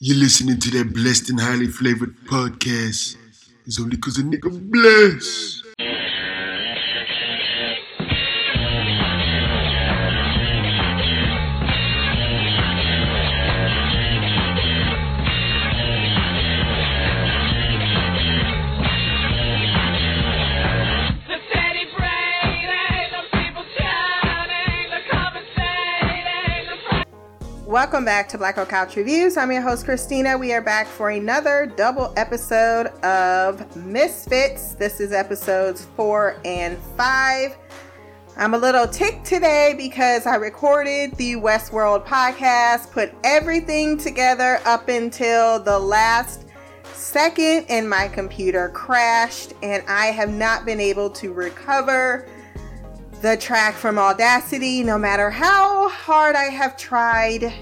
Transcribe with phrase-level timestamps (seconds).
[0.00, 3.16] You're listening to that blessed and highly flavored podcast.
[3.66, 5.67] It's only cause a nigga blessed.
[27.78, 29.36] Welcome back to Black Oak Couch Reviews.
[29.36, 30.36] I'm your host, Christina.
[30.36, 34.74] We are back for another double episode of Misfits.
[34.74, 37.56] This is episodes four and five.
[38.36, 44.88] I'm a little ticked today because I recorded the Westworld podcast, put everything together up
[44.88, 46.48] until the last
[46.94, 52.26] second, and my computer crashed, and I have not been able to recover
[53.22, 57.52] the track from Audacity, no matter how hard I have tried,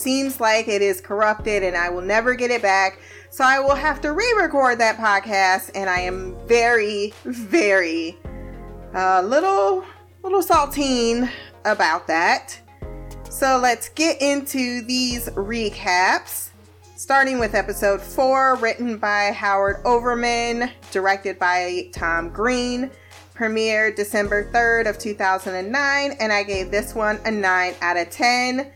[0.00, 2.98] seems like it is corrupted and I will never get it back.
[3.30, 8.16] So I will have to re record that podcast, and I am very, very,
[8.94, 9.84] uh, little,
[10.22, 11.30] little saltine
[11.66, 12.58] about that.
[13.28, 16.48] So let's get into these recaps.
[16.94, 22.90] Starting with episode 4, written by Howard Overman, directed by Tom Green,
[23.34, 28.72] premiered December 3rd of 2009, and I gave this one a 9 out of 10.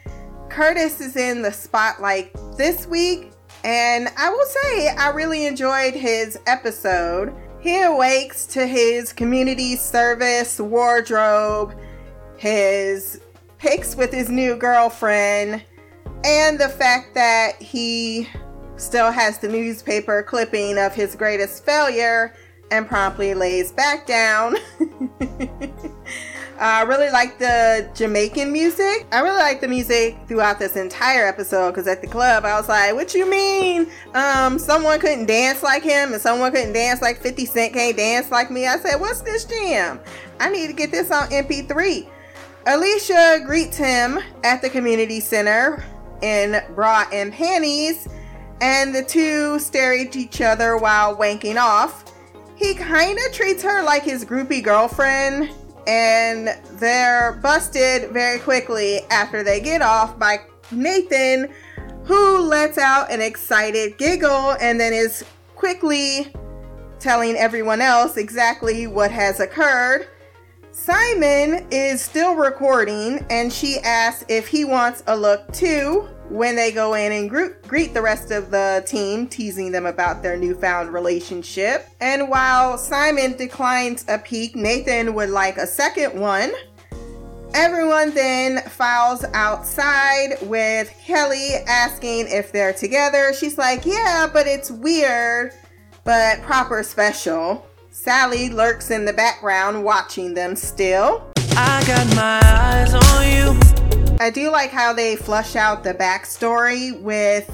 [0.50, 3.30] Curtis is in the spotlight this week,
[3.64, 7.32] and I will say I really enjoyed his episode.
[7.60, 11.74] He awakes to his community service wardrobe,
[12.36, 13.20] his
[13.58, 15.62] pics with his new girlfriend,
[16.24, 18.28] and the fact that he
[18.76, 22.34] still has the newspaper clipping of his greatest failure
[22.72, 24.56] and promptly lays back down.
[26.60, 29.06] I really like the Jamaican music.
[29.12, 32.68] I really like the music throughout this entire episode because at the club I was
[32.68, 33.90] like, "What you mean?
[34.12, 38.30] Um, someone couldn't dance like him and someone couldn't dance like 50 Cent can't dance
[38.30, 40.00] like me." I said, "What's this jam?
[40.38, 42.06] I need to get this on MP3."
[42.66, 45.82] Alicia greets him at the community center
[46.20, 48.06] in bra and panties,
[48.60, 52.04] and the two stare at each other while wanking off.
[52.56, 55.48] He kind of treats her like his groupie girlfriend,
[55.90, 60.38] and they're busted very quickly after they get off by
[60.70, 61.52] Nathan,
[62.04, 65.24] who lets out an excited giggle and then is
[65.56, 66.32] quickly
[67.00, 70.06] telling everyone else exactly what has occurred.
[70.70, 76.70] Simon is still recording and she asks if he wants a look too when they
[76.70, 80.92] go in and gr- greet the rest of the team, teasing them about their newfound
[80.92, 81.88] relationship.
[82.00, 86.52] And while Simon declines a peek, Nathan would like a second one.
[87.52, 93.32] Everyone then files outside with Kelly asking if they're together.
[93.34, 95.52] She's like, Yeah, but it's weird,
[96.04, 97.66] but proper special.
[97.90, 101.28] Sally lurks in the background watching them still.
[101.56, 103.69] I got my eyes on you.
[104.20, 107.50] I do like how they flush out the backstory with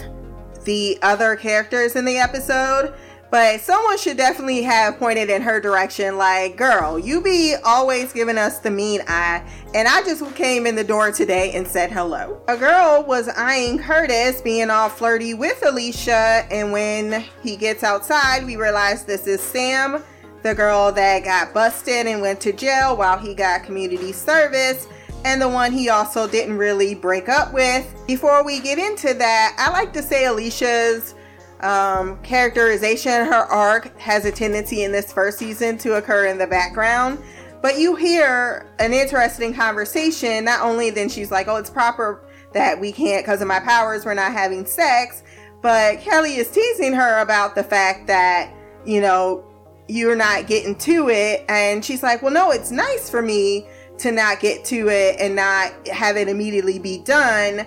[0.65, 2.93] the other characters in the episode,
[3.31, 8.37] but someone should definitely have pointed in her direction like, girl, you be always giving
[8.37, 12.43] us the mean eye, and I just came in the door today and said hello.
[12.49, 18.45] A girl was eyeing Curtis being all flirty with Alicia, and when he gets outside,
[18.45, 20.03] we realize this is Sam,
[20.43, 24.89] the girl that got busted and went to jail while he got community service
[25.27, 27.93] and the one he also didn't really break up with.
[28.07, 31.17] Before we get into that, I like to say Alicia's
[31.61, 36.47] um, characterization, her arc, has a tendency in this first season to occur in the
[36.47, 37.19] background.
[37.61, 40.45] But you hear an interesting conversation.
[40.45, 42.23] Not only then she's like, "Oh, it's proper
[42.53, 44.05] that we can't because of my powers.
[44.05, 45.25] We're not having sex,"
[45.61, 48.53] but Kelly is teasing her about the fact that
[48.85, 49.43] you know
[49.89, 53.67] you're not getting to it, and she's like, "Well, no, it's nice for me."
[53.99, 57.67] To not get to it and not have it immediately be done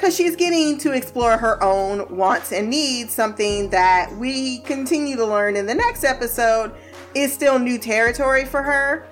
[0.00, 5.26] because she's getting to explore her own wants and needs, something that we continue to
[5.26, 6.72] learn in the next episode
[7.14, 9.06] is still new territory for her.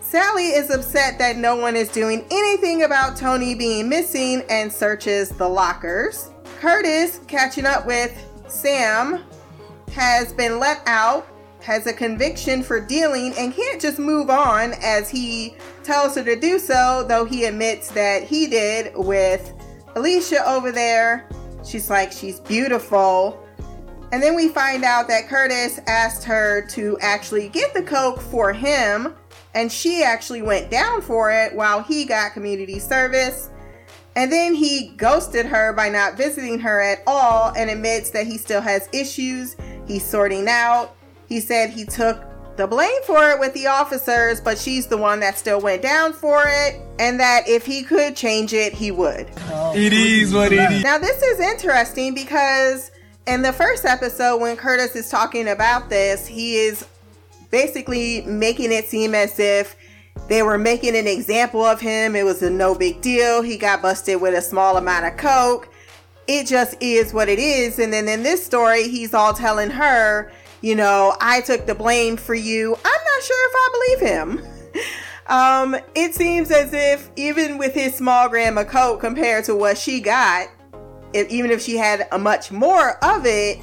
[0.00, 5.30] Sally is upset that no one is doing anything about Tony being missing and searches
[5.30, 6.30] the lockers.
[6.60, 8.16] Curtis, catching up with
[8.46, 9.24] Sam,
[9.92, 11.26] has been let out
[11.68, 15.54] has a conviction for dealing and can't just move on as he
[15.84, 19.52] tells her to do so, though he admits that he did with
[19.94, 21.28] Alicia over there.
[21.62, 23.46] She's like, she's beautiful.
[24.12, 28.50] And then we find out that Curtis asked her to actually get the Coke for
[28.50, 29.14] him,
[29.52, 33.50] and she actually went down for it while he got community service.
[34.16, 38.38] And then he ghosted her by not visiting her at all and admits that he
[38.38, 39.54] still has issues
[39.86, 40.94] he's sorting out.
[41.28, 42.24] He said he took
[42.56, 46.12] the blame for it with the officers, but she's the one that still went down
[46.12, 49.28] for it, and that if he could change it, he would.
[49.76, 50.82] It is what it is.
[50.82, 52.90] Now, this is interesting because
[53.28, 56.84] in the first episode, when Curtis is talking about this, he is
[57.50, 59.76] basically making it seem as if
[60.26, 62.16] they were making an example of him.
[62.16, 63.40] It was a no big deal.
[63.40, 65.68] He got busted with a small amount of coke.
[66.26, 67.78] It just is what it is.
[67.78, 72.16] And then in this story, he's all telling her, you know, I took the blame
[72.16, 72.74] for you.
[72.74, 74.46] I'm not sure if I believe him.
[75.28, 80.00] Um, it seems as if even with his small grandma coke compared to what she
[80.00, 80.48] got,
[81.12, 83.58] if, even if she had a much more of it,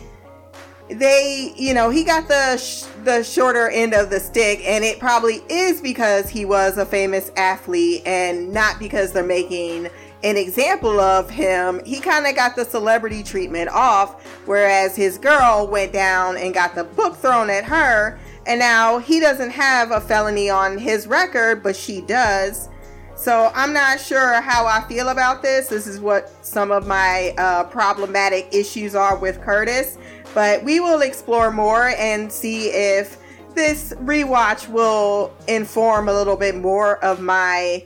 [0.89, 4.99] they, you know, he got the sh- the shorter end of the stick, and it
[4.99, 9.89] probably is because he was a famous athlete, and not because they're making
[10.25, 11.79] an example of him.
[11.85, 16.73] He kind of got the celebrity treatment off, whereas his girl went down and got
[16.73, 18.17] the book thrown at her,
[18.47, 22.69] and now he doesn't have a felony on his record, but she does.
[23.15, 25.67] So I'm not sure how I feel about this.
[25.67, 29.97] This is what some of my uh, problematic issues are with Curtis.
[30.33, 33.17] But we will explore more and see if
[33.53, 37.85] this rewatch will inform a little bit more of my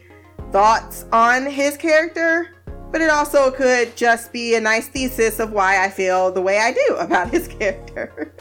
[0.52, 2.56] thoughts on his character.
[2.92, 6.58] But it also could just be a nice thesis of why I feel the way
[6.58, 8.34] I do about his character.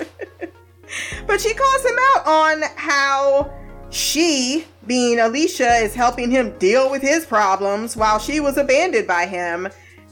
[1.27, 3.53] but she calls him out on how
[3.91, 9.27] she, being Alicia, is helping him deal with his problems while she was abandoned by
[9.27, 9.69] him.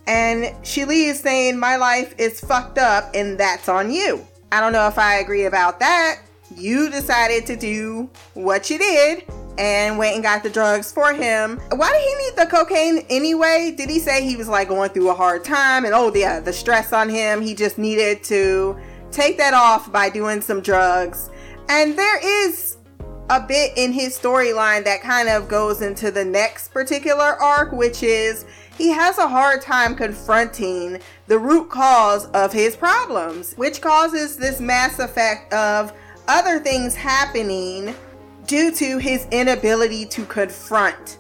[0.07, 4.27] And she leaves saying, My life is fucked up and that's on you.
[4.53, 6.21] I don't know if I agree about that.
[6.55, 9.25] You decided to do what you did
[9.59, 11.61] and went and got the drugs for him.
[11.75, 13.75] Why did he need the cocaine anyway?
[13.77, 16.53] Did he say he was like going through a hard time and oh, yeah, the
[16.53, 17.41] stress on him?
[17.41, 18.77] He just needed to
[19.11, 21.31] take that off by doing some drugs.
[21.69, 22.77] And there is
[23.31, 28.03] a bit in his storyline that kind of goes into the next particular arc, which
[28.03, 28.45] is
[28.79, 34.61] he has a hard time confronting the root cause of his problems, which causes this
[34.61, 35.93] mass effect of
[36.29, 37.95] other things happening
[38.47, 41.19] due to his inability to confront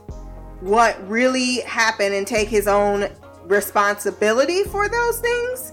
[0.61, 3.09] what really happened and take his own
[3.45, 5.73] responsibility for those things.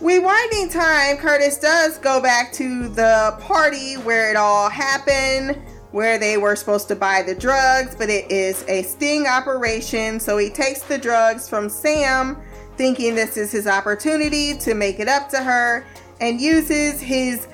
[0.00, 6.36] Rewinding time, Curtis does go back to the party where it all happened, where they
[6.36, 10.18] were supposed to buy the drugs, but it is a sting operation.
[10.18, 12.36] So he takes the drugs from Sam,
[12.76, 15.86] thinking this is his opportunity to make it up to her,
[16.20, 17.46] and uses his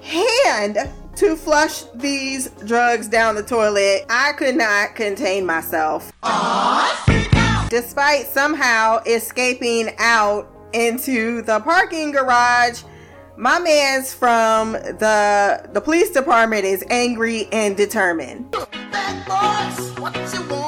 [0.00, 0.78] hand
[1.18, 4.06] to flush these drugs down the toilet.
[4.08, 6.12] I could not contain myself.
[7.68, 12.82] Despite somehow escaping out into the parking garage,
[13.36, 18.52] my man's from the the police department is angry and determined.
[18.52, 20.67] Bad boys, what you want,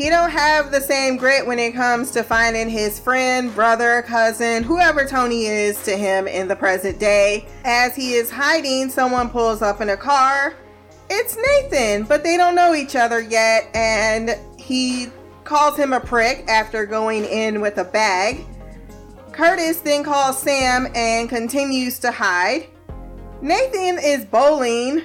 [0.00, 4.62] He don't have the same grit when it comes to finding his friend, brother, cousin,
[4.62, 7.46] whoever Tony is to him in the present day.
[7.66, 10.54] As he is hiding, someone pulls up in a car.
[11.10, 15.08] It's Nathan, but they don't know each other yet, and he
[15.44, 18.46] calls him a prick after going in with a bag.
[19.32, 22.68] Curtis then calls Sam and continues to hide.
[23.42, 25.02] Nathan is bowling,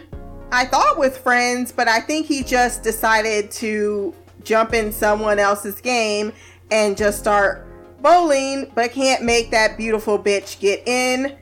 [0.53, 5.81] I thought with friends, but I think he just decided to jump in someone else's
[5.81, 6.31] game
[6.71, 7.67] and just start
[8.01, 11.35] bowling, but can't make that beautiful bitch get in.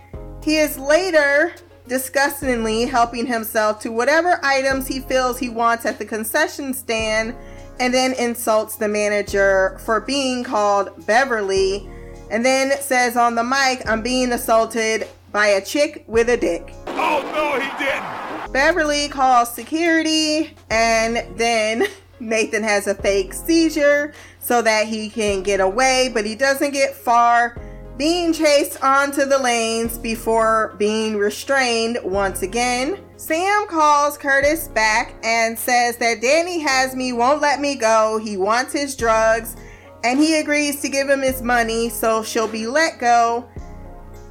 [0.43, 1.53] He is later
[1.87, 7.35] disgustingly helping himself to whatever items he feels he wants at the concession stand
[7.79, 11.89] and then insults the manager for being called Beverly
[12.33, 16.73] and then says on the mic, I'm being assaulted by a chick with a dick.
[16.87, 18.51] Oh, no, he didn't.
[18.51, 21.85] Beverly calls security, and then
[22.19, 26.95] Nathan has a fake seizure so that he can get away, but he doesn't get
[26.95, 27.57] far,
[27.97, 33.03] being chased onto the lanes before being restrained once again.
[33.17, 38.19] Sam calls Curtis back and says that Danny has me, won't let me go.
[38.23, 39.55] He wants his drugs,
[40.03, 43.47] and he agrees to give him his money so she'll be let go.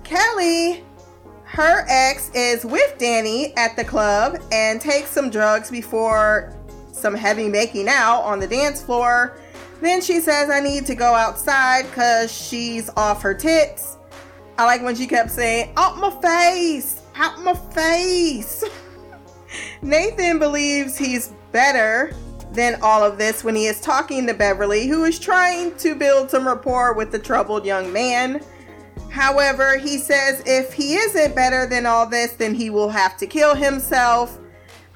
[0.05, 0.85] Kelly
[1.53, 6.51] her ex is with Danny at the club and takes some drugs before
[7.03, 9.37] some heavy making out on the dance floor.
[9.83, 13.99] Then she says, I need to go outside because she's off her tits.
[14.57, 17.03] I like when she kept saying, Out my face!
[17.17, 18.65] Out my face!
[19.83, 22.15] Nathan believes he's better
[22.53, 26.31] than all of this when he is talking to Beverly, who is trying to build
[26.31, 28.41] some rapport with the troubled young man.
[29.11, 33.27] However, he says if he isn't better than all this, then he will have to
[33.27, 34.39] kill himself.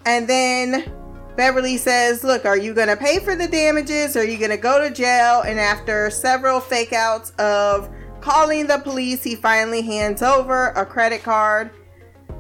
[0.05, 0.93] And then
[1.37, 4.17] Beverly says, Look, are you going to pay for the damages?
[4.17, 5.43] Or are you going to go to jail?
[5.43, 7.91] And after several fake outs of
[8.21, 11.71] calling the police, he finally hands over a credit card.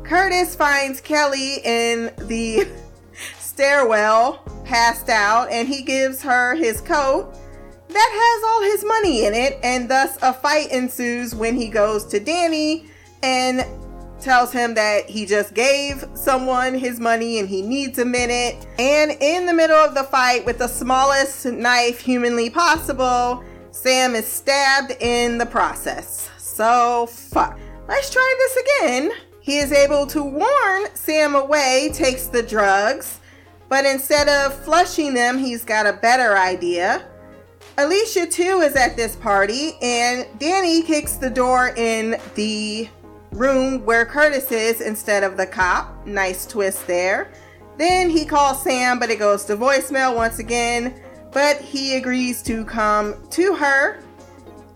[0.02, 2.68] Curtis finds Kelly in the
[3.38, 7.36] stairwell, passed out, and he gives her his coat
[7.88, 12.04] that has all his money in it, and thus a fight ensues when he goes
[12.06, 12.86] to Danny
[13.22, 13.64] and
[14.20, 18.66] tells him that he just gave someone his money and he needs a minute.
[18.78, 24.26] And in the middle of the fight, with the smallest knife humanly possible, Sam is
[24.26, 26.30] stabbed in the process.
[26.38, 27.58] So, fuck.
[27.88, 29.12] Let's try this again.
[29.40, 33.20] He is able to warn Sam away, takes the drugs,
[33.68, 37.06] but instead of flushing them, he's got a better idea.
[37.78, 42.88] Alicia, too, is at this party, and Danny kicks the door in the
[43.32, 46.06] room where Curtis is instead of the cop.
[46.06, 47.32] Nice twist there.
[47.78, 51.00] Then he calls Sam, but it goes to voicemail once again.
[51.32, 54.00] But he agrees to come to her.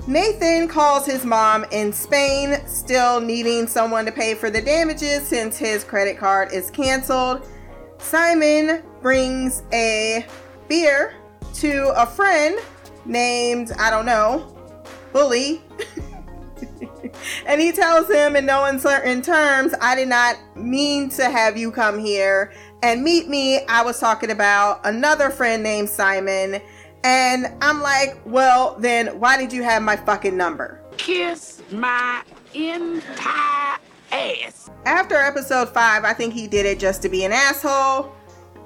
[0.07, 5.57] Nathan calls his mom in Spain, still needing someone to pay for the damages since
[5.57, 7.47] his credit card is canceled.
[7.99, 10.27] Simon brings a
[10.69, 11.15] beer
[11.55, 12.59] to a friend
[13.05, 14.57] named, I don't know,
[15.13, 15.63] Bully.
[17.47, 21.71] and he tells him in no uncertain terms, I did not mean to have you
[21.71, 23.65] come here and meet me.
[23.67, 26.61] I was talking about another friend named Simon.
[27.03, 30.81] And I'm like, well, then why did you have my fucking number?
[30.99, 32.23] Kiss my
[32.53, 33.79] entire
[34.13, 34.71] ass.
[34.85, 38.15] After episode 5, I think he did it just to be an asshole.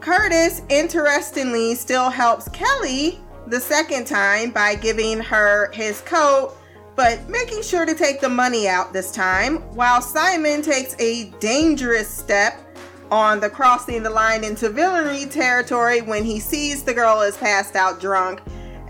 [0.01, 6.57] Curtis, interestingly, still helps Kelly the second time by giving her his coat,
[6.97, 12.09] but making sure to take the money out this time, while Simon takes a dangerous
[12.09, 12.61] step
[13.11, 17.77] on the crossing the line into villainy territory when he sees the girl is passed
[17.77, 18.41] out drunk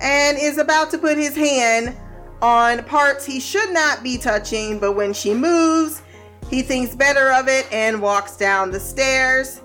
[0.01, 1.97] and is about to put his hand
[2.43, 6.03] on parts he should not be touching, but when she moves,
[6.51, 9.63] he thinks better of it and walks down the stairs.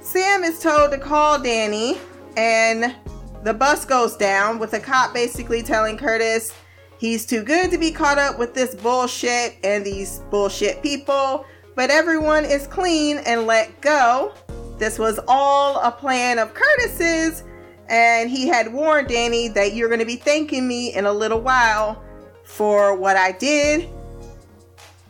[0.00, 1.98] Sam is told to call Danny,
[2.36, 2.94] and
[3.42, 6.52] the bus goes down with a cop basically telling Curtis
[7.02, 11.44] he's too good to be caught up with this bullshit and these bullshit people,
[11.74, 14.32] but everyone is clean and let go.
[14.78, 17.42] This was all a plan of Curtis's,
[17.88, 21.40] and he had warned Danny that you're going to be thanking me in a little
[21.40, 22.00] while
[22.44, 23.88] for what I did.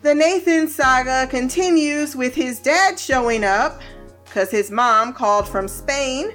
[0.01, 3.79] The Nathan saga continues with his dad showing up
[4.25, 6.31] because his mom called from Spain.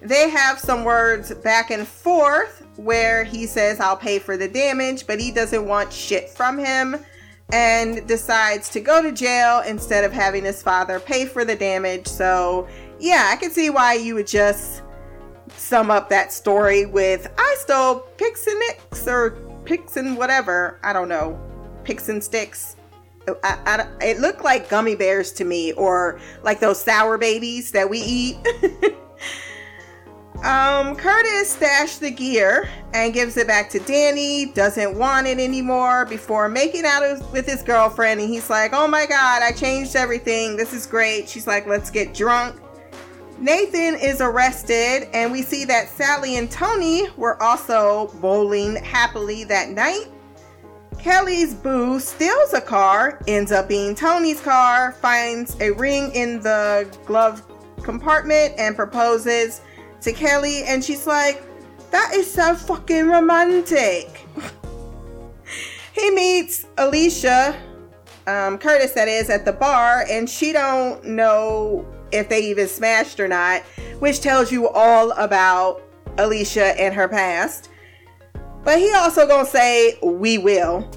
[0.00, 5.06] They have some words back and forth where he says, I'll pay for the damage,
[5.06, 6.96] but he doesn't want shit from him
[7.52, 12.06] and decides to go to jail instead of having his father pay for the damage.
[12.06, 12.68] So,
[13.00, 14.82] yeah, I can see why you would just
[15.56, 19.30] sum up that story with, I stole picks and nicks or
[19.64, 20.78] picks and whatever.
[20.84, 21.36] I don't know.
[21.82, 22.76] Picks and sticks.
[23.42, 27.90] I, I, it looked like gummy bears to me, or like those sour babies that
[27.90, 28.38] we eat.
[30.44, 34.46] um, Curtis stashed the gear and gives it back to Danny.
[34.46, 37.02] Doesn't want it anymore before making out
[37.32, 38.20] with his girlfriend.
[38.20, 40.56] And he's like, "Oh my god, I changed everything.
[40.56, 42.60] This is great." She's like, "Let's get drunk."
[43.40, 49.70] Nathan is arrested, and we see that Sally and Tony were also bowling happily that
[49.70, 50.06] night.
[50.98, 56.88] Kelly's boo steals a car, ends up being Tony's car, finds a ring in the
[57.06, 57.42] glove
[57.82, 59.60] compartment, and proposes
[60.02, 60.64] to Kelly.
[60.64, 61.42] And she's like,
[61.90, 64.26] That is so fucking romantic.
[65.92, 67.56] he meets Alicia,
[68.26, 73.20] um, Curtis, that is, at the bar, and she don't know if they even smashed
[73.20, 73.62] or not,
[74.00, 75.82] which tells you all about
[76.18, 77.70] Alicia and her past.
[78.64, 80.88] But he also gonna say, we will.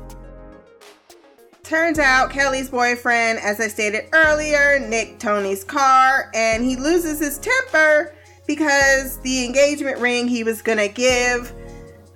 [1.64, 7.38] Turns out Kelly's boyfriend, as I stated earlier, nicked Tony's car and he loses his
[7.38, 8.14] temper
[8.48, 11.54] because the engagement ring he was gonna give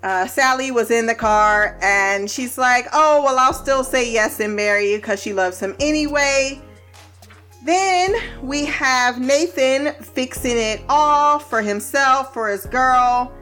[0.05, 4.39] uh, Sally was in the car and she's like, Oh, well, I'll still say yes
[4.39, 6.61] and marry you because she loves him anyway.
[7.65, 13.33] Then we have Nathan fixing it all for himself, for his girl.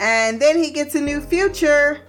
[0.00, 2.00] And then he gets a new future,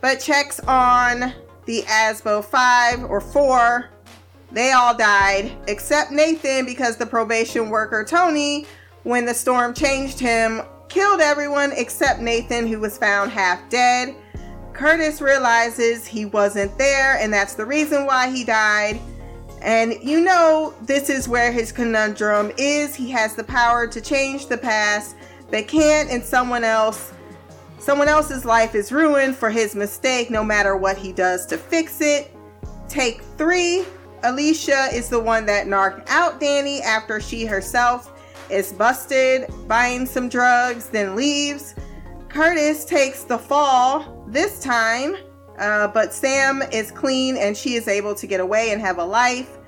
[0.00, 1.32] but checks on
[1.66, 3.88] the Asbo 5 or 4.
[4.50, 8.66] They all died, except Nathan, because the probation worker Tony,
[9.06, 14.16] when the storm changed him, killed everyone except Nathan, who was found half dead.
[14.72, 18.98] Curtis realizes he wasn't there, and that's the reason why he died.
[19.62, 22.96] And you know, this is where his conundrum is.
[22.96, 25.14] He has the power to change the past,
[25.52, 27.12] but can't, and someone else,
[27.78, 32.00] someone else's life is ruined for his mistake, no matter what he does to fix
[32.00, 32.36] it.
[32.88, 33.84] Take three.
[34.24, 38.15] Alicia is the one that narked out Danny after she herself
[38.50, 41.74] is busted buying some drugs, then leaves.
[42.28, 45.16] Curtis takes the fall this time,
[45.58, 49.04] uh, but Sam is clean and she is able to get away and have a
[49.04, 49.58] life.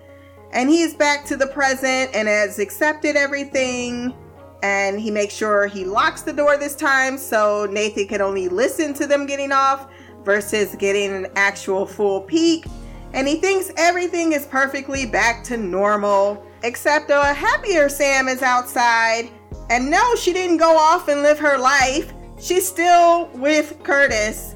[0.52, 4.14] And he is back to the present and has accepted everything.
[4.62, 8.92] And he makes sure he locks the door this time so Nathan can only listen
[8.94, 9.88] to them getting off
[10.24, 12.66] versus getting an actual full peek.
[13.12, 19.30] And he thinks everything is perfectly back to normal, except a happier Sam is outside.
[19.70, 22.12] And no, she didn't go off and live her life.
[22.40, 24.54] She's still with Curtis.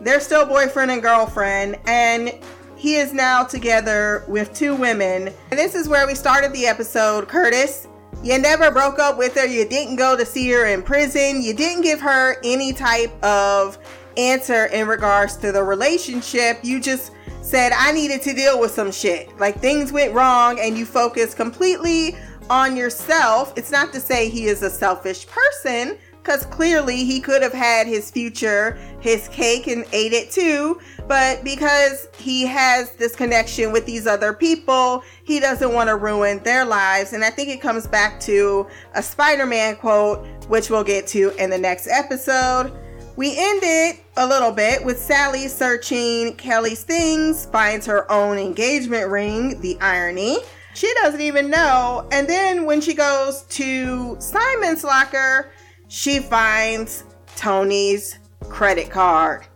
[0.00, 2.32] They're still boyfriend and girlfriend, and
[2.76, 5.28] he is now together with two women.
[5.50, 7.28] And this is where we started the episode.
[7.28, 7.88] Curtis,
[8.22, 9.46] you never broke up with her.
[9.46, 11.42] You didn't go to see her in prison.
[11.42, 13.78] You didn't give her any type of
[14.16, 16.58] answer in regards to the relationship.
[16.62, 17.12] You just
[17.48, 19.36] said, I needed to deal with some shit.
[19.38, 22.16] Like things went wrong, and you focus completely
[22.50, 23.52] on yourself.
[23.56, 27.86] It's not to say he is a selfish person because clearly he could have had
[27.86, 30.78] his future, his cake, and ate it too.
[31.06, 36.42] But because he has this connection with these other people, he doesn't want to ruin
[36.42, 37.14] their lives.
[37.14, 41.30] And I think it comes back to a Spider Man quote, which we'll get to
[41.42, 42.72] in the next episode.
[43.16, 49.60] We ended a little bit with Sally searching Kelly's things, finds her own engagement ring,
[49.60, 50.38] the irony.
[50.74, 52.06] She doesn't even know.
[52.10, 55.52] And then when she goes to Simon's locker,
[55.86, 57.04] she finds
[57.36, 59.46] Tony's credit card.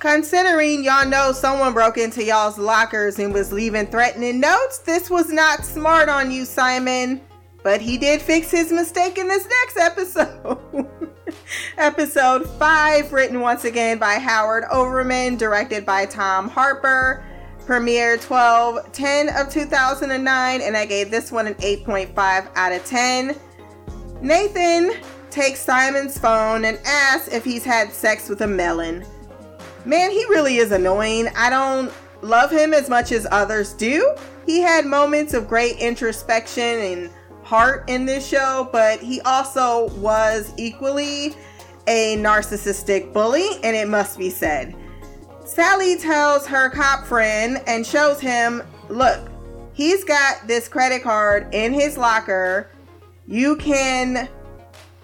[0.00, 5.32] Considering y'all know someone broke into y'all's lockers and was leaving threatening notes, this was
[5.32, 7.22] not smart on you, Simon.
[7.64, 10.86] But he did fix his mistake in this next episode.
[11.78, 17.24] episode 5, written once again by Howard Overman, directed by Tom Harper.
[17.66, 23.34] Premiered 12 10 of 2009 and i gave this one an 8.5 out of 10
[24.20, 24.92] nathan
[25.34, 29.04] takes simon's phone and asks if he's had sex with a melon.
[29.84, 31.28] Man he really is annoying.
[31.36, 34.14] I don't love him as much as others do.
[34.46, 37.10] He had moments of great introspection and
[37.54, 41.34] heart in this show but he also was equally
[41.86, 44.74] a narcissistic bully and it must be said
[45.44, 49.30] Sally tells her cop friend and shows him, look,
[49.74, 52.70] he's got this credit card in his locker.
[53.26, 54.28] You can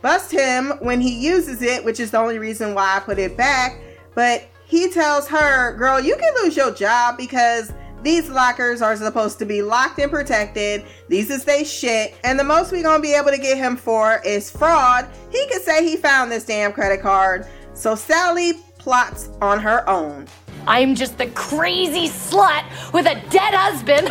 [0.00, 3.36] bust him when he uses it, which is the only reason why I put it
[3.36, 3.78] back.
[4.14, 7.70] But he tells her, girl, you can lose your job because
[8.02, 10.84] these lockers are supposed to be locked and protected.
[11.08, 12.14] These is they shit.
[12.24, 15.08] And the most we gonna be able to get him for is fraud.
[15.30, 17.46] He could say he found this damn credit card.
[17.74, 20.26] So Sally plots on her own.
[20.66, 24.08] I'm just the crazy slut with a dead husband.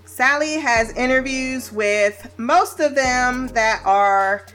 [0.04, 4.46] Sally has interviews with most of them that are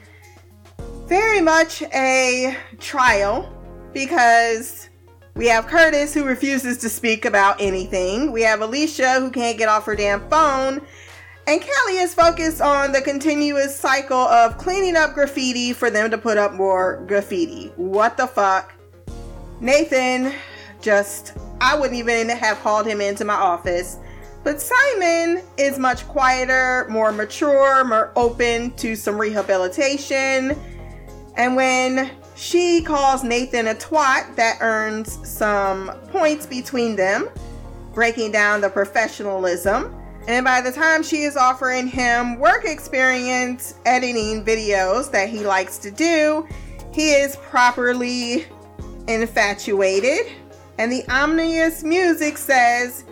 [1.06, 3.50] very much a trial
[3.92, 4.88] because
[5.34, 8.30] we have Curtis who refuses to speak about anything.
[8.30, 10.80] We have Alicia who can't get off her damn phone.
[11.46, 16.16] And Kelly is focused on the continuous cycle of cleaning up graffiti for them to
[16.16, 17.72] put up more graffiti.
[17.76, 18.72] What the fuck?
[19.60, 20.32] Nathan
[20.80, 23.98] just, I wouldn't even have called him into my office.
[24.44, 30.56] But Simon is much quieter, more mature, more open to some rehabilitation.
[31.36, 37.28] And when she calls Nathan a twat, that earns some points between them,
[37.92, 39.94] breaking down the professionalism.
[40.26, 45.78] And by the time she is offering him work experience editing videos that he likes
[45.78, 46.46] to do,
[46.92, 48.46] he is properly
[49.06, 50.32] infatuated.
[50.78, 53.04] And the ominous music says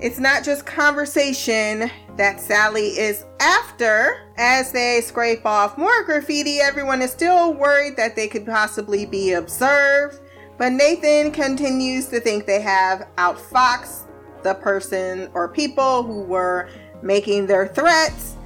[0.00, 4.24] it's not just conversation that Sally is after.
[4.36, 9.32] As they scrape off more graffiti, everyone is still worried that they could possibly be
[9.32, 10.20] observed.
[10.56, 14.06] But Nathan continues to think they have outfoxed
[14.42, 16.68] the person or people who were
[17.02, 18.36] making their threats.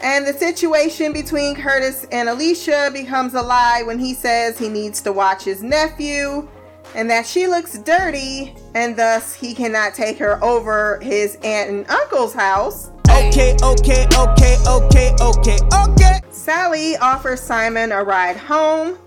[0.00, 5.00] And the situation between Curtis and Alicia becomes a lie when he says he needs
[5.02, 6.48] to watch his nephew
[6.94, 11.88] and that she looks dirty and thus he cannot take her over his aunt and
[11.88, 12.90] uncle's house.
[13.10, 16.20] Okay, okay, okay, okay, okay, okay.
[16.30, 18.98] Sally offers Simon a ride home.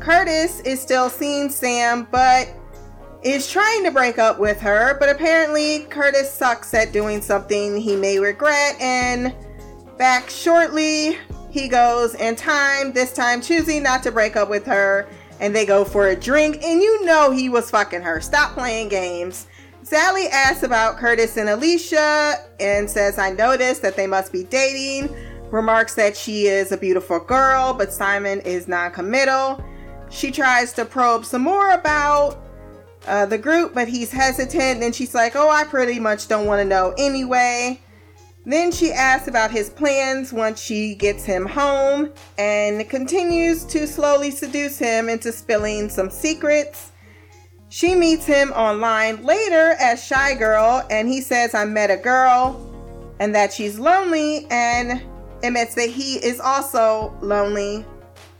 [0.00, 2.48] Curtis is still seeing Sam, but
[3.22, 4.96] is trying to break up with her.
[4.98, 8.76] But apparently, Curtis sucks at doing something he may regret.
[8.80, 9.34] And
[9.98, 11.18] back shortly,
[11.50, 15.08] he goes in time, this time choosing not to break up with her.
[15.40, 16.62] And they go for a drink.
[16.62, 18.20] And you know he was fucking her.
[18.20, 19.46] Stop playing games.
[19.82, 25.14] Sally asks about Curtis and Alicia and says, I noticed that they must be dating.
[25.50, 29.64] Remarks that she is a beautiful girl, but Simon is non committal.
[30.10, 32.38] She tries to probe some more about
[33.06, 34.82] uh, the group, but he's hesitant.
[34.82, 37.80] And she's like, Oh, I pretty much don't want to know anyway.
[38.46, 44.30] Then she asks about his plans once she gets him home and continues to slowly
[44.30, 46.92] seduce him into spilling some secrets.
[47.68, 52.66] She meets him online later as Shy Girl, and he says, I met a girl
[53.20, 55.02] and that she's lonely and
[55.44, 57.84] admits that he is also lonely.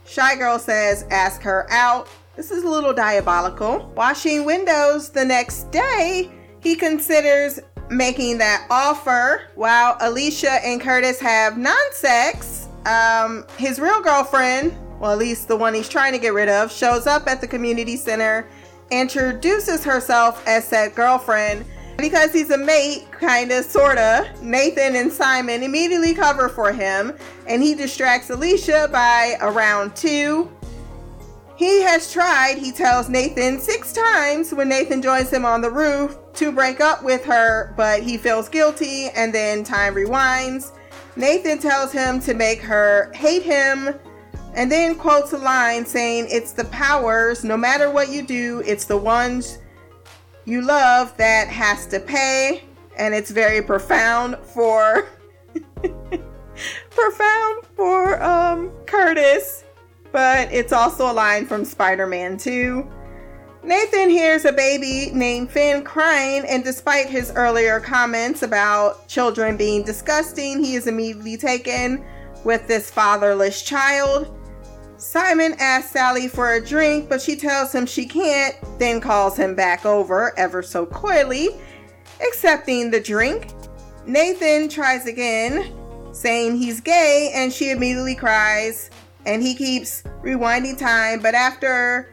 [0.05, 2.09] Shy Girl says, Ask her out.
[2.35, 3.91] This is a little diabolical.
[3.95, 7.59] Washing windows the next day, he considers
[7.91, 12.67] making that offer while Alicia and Curtis have non sex.
[12.85, 16.71] Um, his real girlfriend, well, at least the one he's trying to get rid of,
[16.71, 18.47] shows up at the community center
[18.89, 21.65] introduces herself as said girlfriend.
[21.97, 27.13] Because he's a mate, kinda, sorta, Nathan and Simon immediately cover for him,
[27.47, 30.49] and he distracts Alicia by around two.
[31.55, 36.17] He has tried, he tells Nathan, six times when Nathan joins him on the roof
[36.33, 40.71] to break up with her, but he feels guilty, and then time rewinds.
[41.15, 43.99] Nathan tells him to make her hate him
[44.53, 48.85] and then quotes a line saying, It's the powers, no matter what you do, it's
[48.85, 49.59] the ones
[50.45, 52.63] you love that has to pay.
[52.97, 55.07] And it's very profound for
[56.89, 59.63] profound for um Curtis,
[60.11, 62.87] but it's also a line from Spider-Man 2.
[63.63, 69.83] Nathan hears a baby named Finn crying, and despite his earlier comments about children being
[69.83, 72.03] disgusting, he is immediately taken
[72.43, 74.35] with this fatherless child.
[74.97, 79.55] Simon asks Sally for a drink, but she tells him she can't, then calls him
[79.55, 81.49] back over ever so coyly,
[82.27, 83.47] accepting the drink.
[84.07, 85.71] Nathan tries again,
[86.13, 88.89] saying he's gay, and she immediately cries,
[89.25, 92.11] and he keeps rewinding time, but after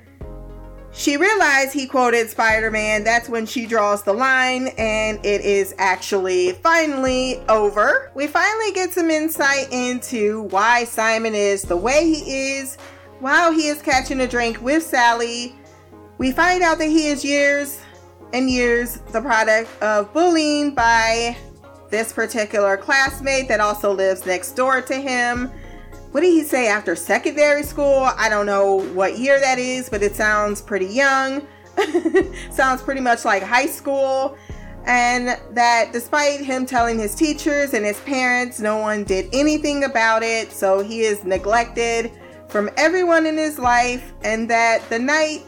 [0.93, 3.05] she realized he quoted Spider Man.
[3.05, 8.11] That's when she draws the line, and it is actually finally over.
[8.15, 12.77] We finally get some insight into why Simon is the way he is
[13.21, 15.55] while he is catching a drink with Sally.
[16.19, 17.81] We find out that he is years
[18.33, 21.37] and years the product of bullying by
[21.91, 25.51] this particular classmate that also lives next door to him
[26.13, 28.09] what did he say after secondary school?
[28.17, 31.47] I don't know what year that is, but it sounds pretty young.
[32.51, 34.37] sounds pretty much like high school.
[34.87, 40.23] And that despite him telling his teachers and his parents, no one did anything about
[40.23, 40.51] it.
[40.51, 42.11] So he is neglected
[42.49, 44.15] from everyone in his life.
[44.23, 45.43] And that the night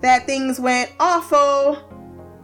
[0.00, 1.78] that things went awful,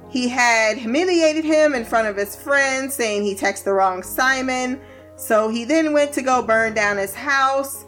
[0.09, 4.81] he had humiliated him in front of his friends, saying he texted the wrong Simon
[5.17, 7.85] so he then went to go burn down his house.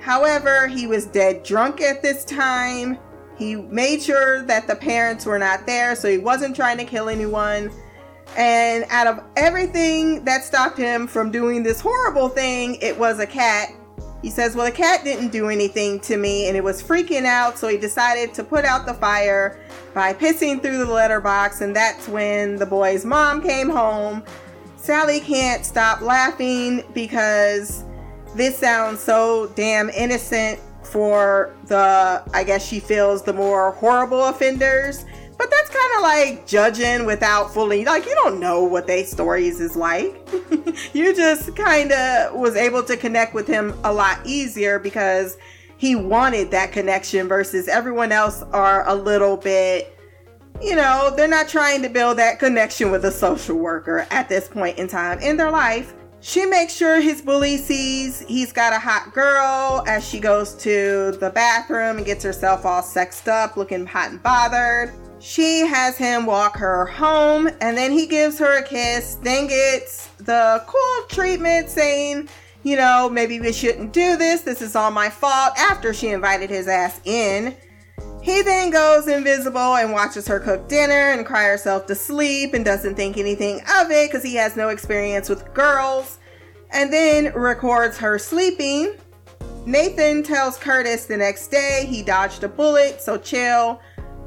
[0.00, 2.98] However, he was dead drunk at this time.
[3.36, 7.08] He made sure that the parents were not there, so he wasn't trying to kill
[7.08, 7.70] anyone.
[8.36, 13.26] And out of everything that stopped him from doing this horrible thing, it was a
[13.26, 13.72] cat.
[14.22, 17.58] He says, Well, the cat didn't do anything to me and it was freaking out,
[17.58, 19.58] so he decided to put out the fire
[19.94, 21.62] by pissing through the letterbox.
[21.62, 24.22] And that's when the boy's mom came home
[24.80, 27.84] Sally can't stop laughing because
[28.34, 35.04] this sounds so damn innocent for the, I guess she feels the more horrible offenders.
[35.36, 39.60] But that's kind of like judging without fully, like, you don't know what they stories
[39.60, 40.16] is like.
[40.94, 45.36] you just kind of was able to connect with him a lot easier because
[45.76, 49.99] he wanted that connection versus everyone else are a little bit
[50.60, 54.48] you know, they're not trying to build that connection with a social worker at this
[54.48, 55.94] point in time in their life.
[56.22, 61.12] She makes sure his bully sees he's got a hot girl as she goes to
[61.12, 64.92] the bathroom and gets herself all sexed up, looking hot and bothered.
[65.18, 70.08] She has him walk her home and then he gives her a kiss, then gets
[70.18, 72.28] the cool treatment saying,
[72.62, 74.42] you know, maybe we shouldn't do this.
[74.42, 77.56] This is all my fault after she invited his ass in.
[78.30, 82.64] He then goes invisible and watches her cook dinner and cry herself to sleep and
[82.64, 86.20] doesn't think anything of it because he has no experience with girls.
[86.70, 88.94] And then records her sleeping.
[89.66, 93.80] Nathan tells Curtis the next day he dodged a bullet, so chill.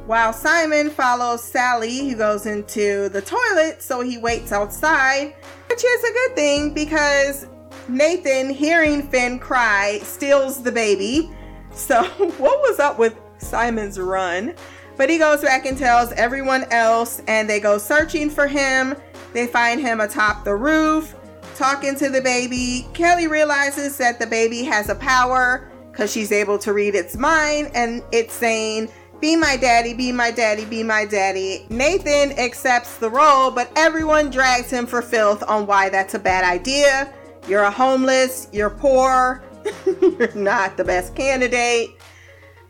[0.05, 5.33] While Simon follows Sally, who goes into the toilet, so he waits outside,
[5.69, 7.47] which is a good thing because
[7.87, 11.31] Nathan, hearing Finn cry, steals the baby.
[11.71, 12.03] So,
[12.37, 14.53] what was up with Simon's run?
[14.95, 18.95] But he goes back and tells everyone else, and they go searching for him.
[19.33, 21.15] They find him atop the roof,
[21.55, 22.87] talking to the baby.
[22.93, 27.71] Kelly realizes that the baby has a power because she's able to read its mind,
[27.73, 31.65] and it's saying, Be my daddy, be my daddy, be my daddy.
[31.69, 36.43] Nathan accepts the role, but everyone drags him for filth on why that's a bad
[36.43, 37.13] idea.
[37.47, 39.43] You're a homeless, you're poor,
[39.85, 41.91] you're not the best candidate.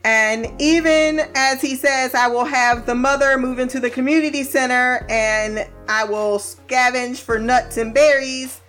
[0.04, 5.06] And even as he says, I will have the mother move into the community center
[5.10, 8.62] and I will scavenge for nuts and berries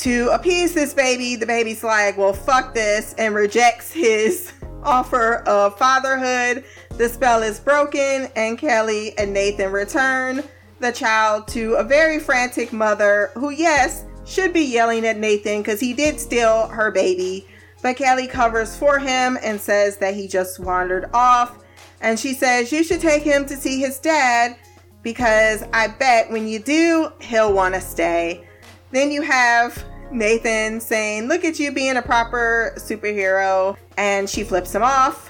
[0.00, 4.50] to appease this baby, the baby's like, well, fuck this, and rejects his
[4.82, 6.64] offer of fatherhood.
[6.96, 10.42] The spell is broken, and Kelly and Nathan return
[10.78, 15.80] the child to a very frantic mother who, yes, should be yelling at Nathan because
[15.80, 17.46] he did steal her baby.
[17.82, 21.64] But Kelly covers for him and says that he just wandered off.
[22.00, 24.56] And she says, You should take him to see his dad
[25.02, 28.46] because I bet when you do, he'll want to stay.
[28.92, 33.76] Then you have Nathan saying, Look at you being a proper superhero.
[33.96, 35.29] And she flips him off.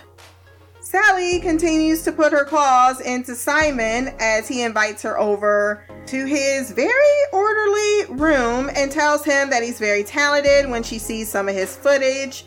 [0.90, 6.72] Sally continues to put her claws into Simon as he invites her over to his
[6.72, 6.94] very
[7.32, 11.76] orderly room and tells him that he's very talented when she sees some of his
[11.76, 12.44] footage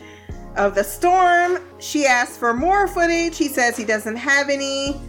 [0.56, 1.58] of the storm.
[1.78, 3.38] She asks for more footage.
[3.38, 5.00] He says he doesn't have any.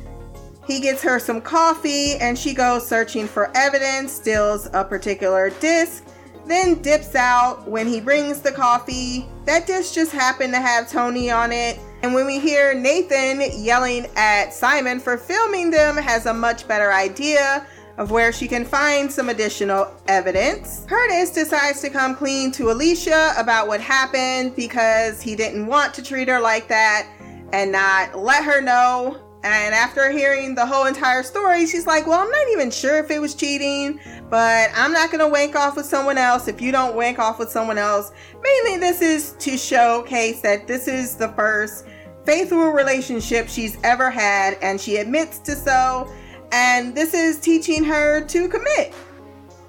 [0.65, 6.05] He gets her some coffee and she goes searching for evidence, steals a particular disc,
[6.47, 9.27] then dips out when he brings the coffee.
[9.45, 11.79] That disc just happened to have Tony on it.
[12.03, 16.91] And when we hear Nathan yelling at Simon for filming them, has a much better
[16.91, 17.65] idea
[17.97, 20.85] of where she can find some additional evidence.
[20.87, 26.03] Curtis decides to come clean to Alicia about what happened because he didn't want to
[26.03, 27.07] treat her like that
[27.53, 29.21] and not let her know.
[29.43, 33.11] And after hearing the whole entire story, she's like, Well, I'm not even sure if
[33.11, 36.95] it was cheating, but I'm not gonna wank off with someone else if you don't
[36.95, 38.11] wank off with someone else.
[38.41, 41.85] Mainly, this is to showcase that this is the first
[42.25, 46.11] faithful relationship she's ever had, and she admits to so.
[46.51, 48.93] And this is teaching her to commit.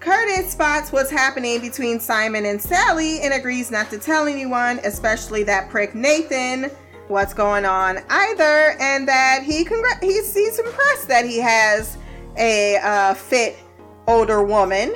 [0.00, 5.42] Curtis spots what's happening between Simon and Sally and agrees not to tell anyone, especially
[5.44, 6.70] that prick Nathan,
[7.08, 11.98] what's going on either, and that he congr- he's, he's impressed that he has
[12.38, 13.58] a uh, fit
[14.06, 14.94] older woman.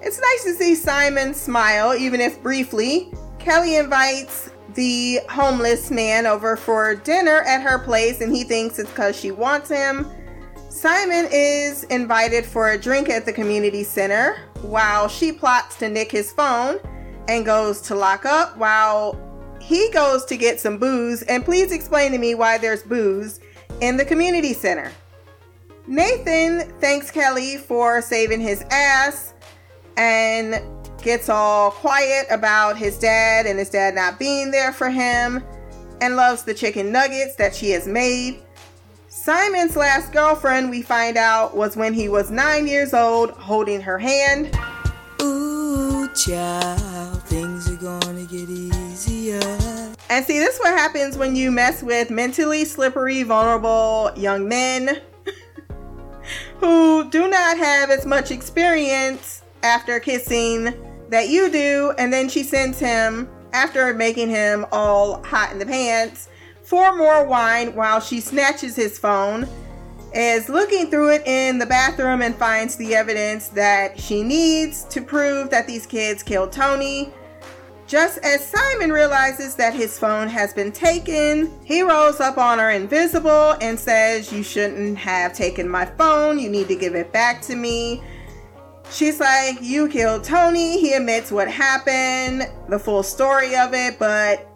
[0.00, 3.12] It's nice to see Simon smile, even if briefly.
[3.38, 8.90] Kelly invites the homeless man over for dinner at her place, and he thinks it's
[8.90, 10.06] because she wants him.
[10.68, 16.10] Simon is invited for a drink at the community center while she plots to nick
[16.10, 16.78] his phone
[17.28, 19.18] and goes to lock up while
[19.60, 21.22] he goes to get some booze.
[21.22, 23.40] And please explain to me why there's booze
[23.80, 24.90] in the community center.
[25.86, 29.34] Nathan thanks Kelly for saving his ass
[29.98, 30.62] and
[31.02, 35.44] gets all quiet about his dad and his dad not being there for him
[36.00, 38.42] and loves the chicken nuggets that she has made.
[39.08, 43.98] Simon's last girlfriend, we find out, was when he was nine years old, holding her
[43.98, 44.58] hand.
[45.22, 49.40] Ooh, child, things are gonna get easier.
[50.10, 55.02] And see, this is what happens when you mess with mentally slippery, vulnerable young men
[56.58, 60.74] who do not have as much experience after kissing
[61.08, 61.92] that you do.
[61.98, 66.28] And then she sends him, after making him all hot in the pants,
[66.62, 69.48] for more wine while she snatches his phone.
[70.16, 75.02] Is looking through it in the bathroom and finds the evidence that she needs to
[75.02, 77.12] prove that these kids killed Tony.
[77.86, 82.70] Just as Simon realizes that his phone has been taken, he rolls up on her
[82.70, 86.38] invisible and says, You shouldn't have taken my phone.
[86.38, 88.02] You need to give it back to me.
[88.90, 90.80] She's like, You killed Tony.
[90.80, 94.48] He admits what happened, the full story of it, but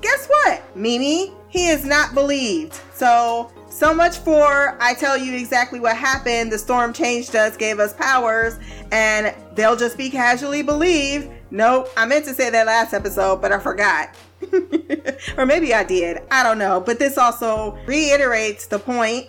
[0.00, 1.32] guess what, Mimi?
[1.48, 2.74] He is not believed.
[2.94, 6.50] So So much for I tell you exactly what happened.
[6.50, 8.58] The storm changed us, gave us powers,
[8.92, 11.28] and they'll just be casually believed.
[11.50, 14.14] Nope, I meant to say that last episode, but I forgot.
[15.36, 16.22] or maybe I did.
[16.30, 16.80] I don't know.
[16.80, 19.28] But this also reiterates the point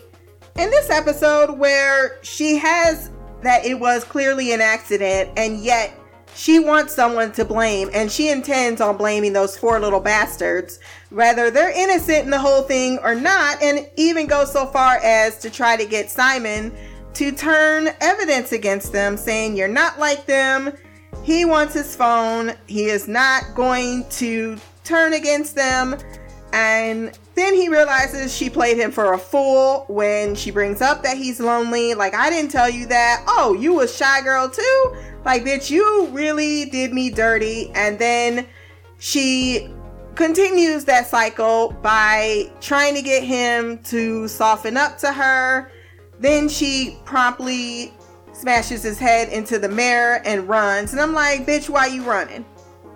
[0.58, 3.12] in this episode where she has
[3.43, 5.93] that it was clearly an accident and yet
[6.36, 10.80] she wants someone to blame and she intends on blaming those four little bastards
[11.12, 15.38] whether they're innocent in the whole thing or not and even go so far as
[15.38, 16.75] to try to get Simon
[17.13, 20.73] to turn evidence against them saying you're not like them
[21.27, 25.93] he wants his phone he is not going to turn against them
[26.53, 31.17] and then he realizes she played him for a fool when she brings up that
[31.17, 31.93] he's lonely.
[31.93, 33.25] Like, I didn't tell you that.
[33.27, 34.95] Oh, you a shy girl too?
[35.25, 37.69] Like, bitch, you really did me dirty.
[37.75, 38.47] And then
[38.97, 39.69] she
[40.15, 45.69] continues that cycle by trying to get him to soften up to her.
[46.19, 47.93] Then she promptly
[48.38, 50.91] smashes his head into the mirror and runs.
[50.91, 52.43] And I'm like, bitch, why you running?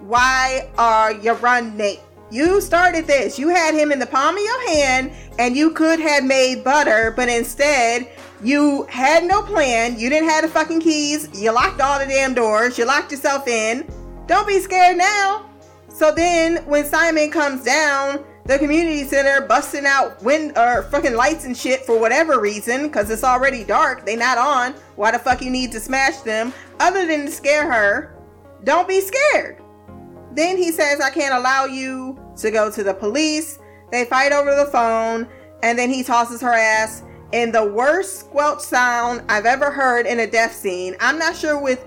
[0.01, 1.97] Why are you running?
[2.29, 3.39] You started this.
[3.39, 7.11] You had him in the palm of your hand and you could have made butter,
[7.15, 8.07] but instead
[8.43, 9.99] you had no plan.
[9.99, 11.27] You didn't have the fucking keys.
[11.33, 12.77] You locked all the damn doors.
[12.77, 13.85] You locked yourself in.
[14.27, 15.49] Don't be scared now.
[15.89, 21.45] So then when Simon comes down, the community center busting out wind or fucking lights
[21.45, 24.73] and shit for whatever reason, because it's already dark, they not on.
[24.95, 26.53] Why the fuck you need to smash them?
[26.79, 28.17] Other than to scare her.
[28.63, 29.61] Don't be scared.
[30.33, 33.59] Then he says, I can't allow you to go to the police.
[33.91, 35.27] They fight over the phone,
[35.63, 40.19] and then he tosses her ass in the worst squelch sound I've ever heard in
[40.19, 40.95] a death scene.
[40.99, 41.85] I'm not sure with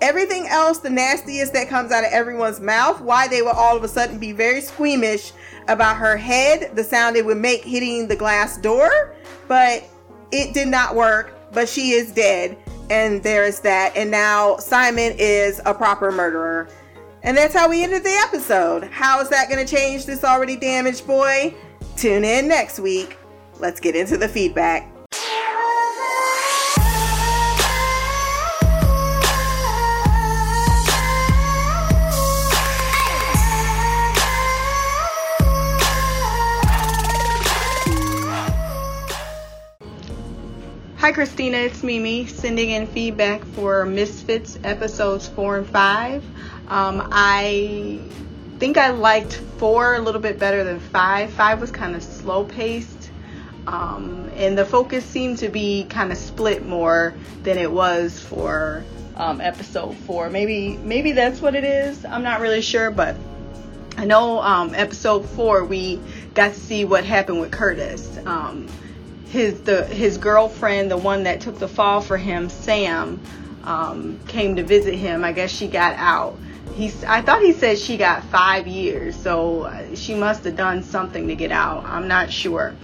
[0.00, 3.84] everything else, the nastiest that comes out of everyone's mouth, why they will all of
[3.84, 5.32] a sudden be very squeamish
[5.68, 9.14] about her head, the sound it would make hitting the glass door.
[9.48, 9.84] But
[10.32, 11.32] it did not work.
[11.52, 12.58] But she is dead,
[12.90, 13.96] and there is that.
[13.96, 16.68] And now Simon is a proper murderer.
[17.22, 18.84] And that's how we ended the episode.
[18.84, 21.54] How is that going to change this already damaged boy?
[21.96, 23.16] Tune in next week.
[23.58, 24.92] Let's get into the feedback.
[41.06, 41.58] Hi, Christina.
[41.58, 46.24] It's Mimi sending in feedback for Misfits episodes four and five.
[46.66, 48.00] Um, I
[48.58, 51.30] think I liked four a little bit better than five.
[51.30, 53.12] Five was kind of slow paced,
[53.68, 57.14] um, and the focus seemed to be kind of split more
[57.44, 58.82] than it was for
[59.14, 60.28] um, episode four.
[60.28, 62.04] Maybe maybe that's what it is.
[62.04, 63.14] I'm not really sure, but
[63.96, 66.00] I know um, episode four we
[66.34, 68.18] got to see what happened with Curtis.
[69.36, 73.20] His the his girlfriend, the one that took the fall for him, Sam,
[73.64, 75.24] um, came to visit him.
[75.24, 76.38] I guess she got out.
[76.74, 80.82] He's I thought he said she got five years, so uh, she must have done
[80.82, 81.84] something to get out.
[81.84, 82.74] I'm not sure,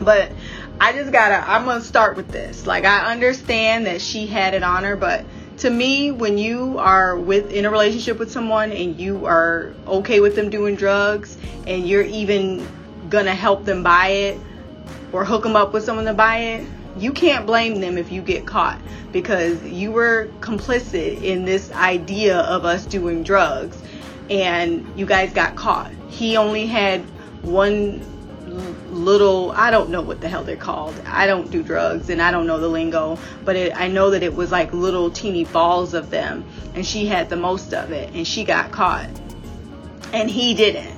[0.00, 0.32] but
[0.80, 1.46] I just gotta.
[1.46, 2.66] I'm gonna start with this.
[2.66, 5.26] Like I understand that she had it on her, but
[5.58, 10.20] to me, when you are with in a relationship with someone and you are okay
[10.20, 12.66] with them doing drugs and you're even
[13.10, 14.38] gonna help them buy it
[15.14, 16.66] or hook them up with someone to buy it,
[16.98, 18.80] you can't blame them if you get caught
[19.12, 23.80] because you were complicit in this idea of us doing drugs
[24.28, 25.92] and you guys got caught.
[26.08, 27.00] He only had
[27.42, 28.04] one
[28.90, 31.00] little I don't know what the hell they're called.
[31.06, 34.24] I don't do drugs and I don't know the lingo, but it, I know that
[34.24, 38.12] it was like little teeny balls of them and she had the most of it
[38.14, 39.08] and she got caught.
[40.12, 40.96] And he didn't.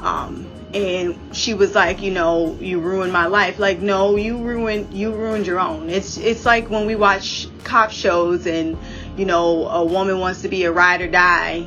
[0.00, 3.58] Um and she was like you know you ruined my life.
[3.58, 5.88] Like no you ruined you ruined your own.
[5.88, 8.76] It's it's like when we watch cop shows and
[9.16, 11.66] you know a woman wants to be a ride or die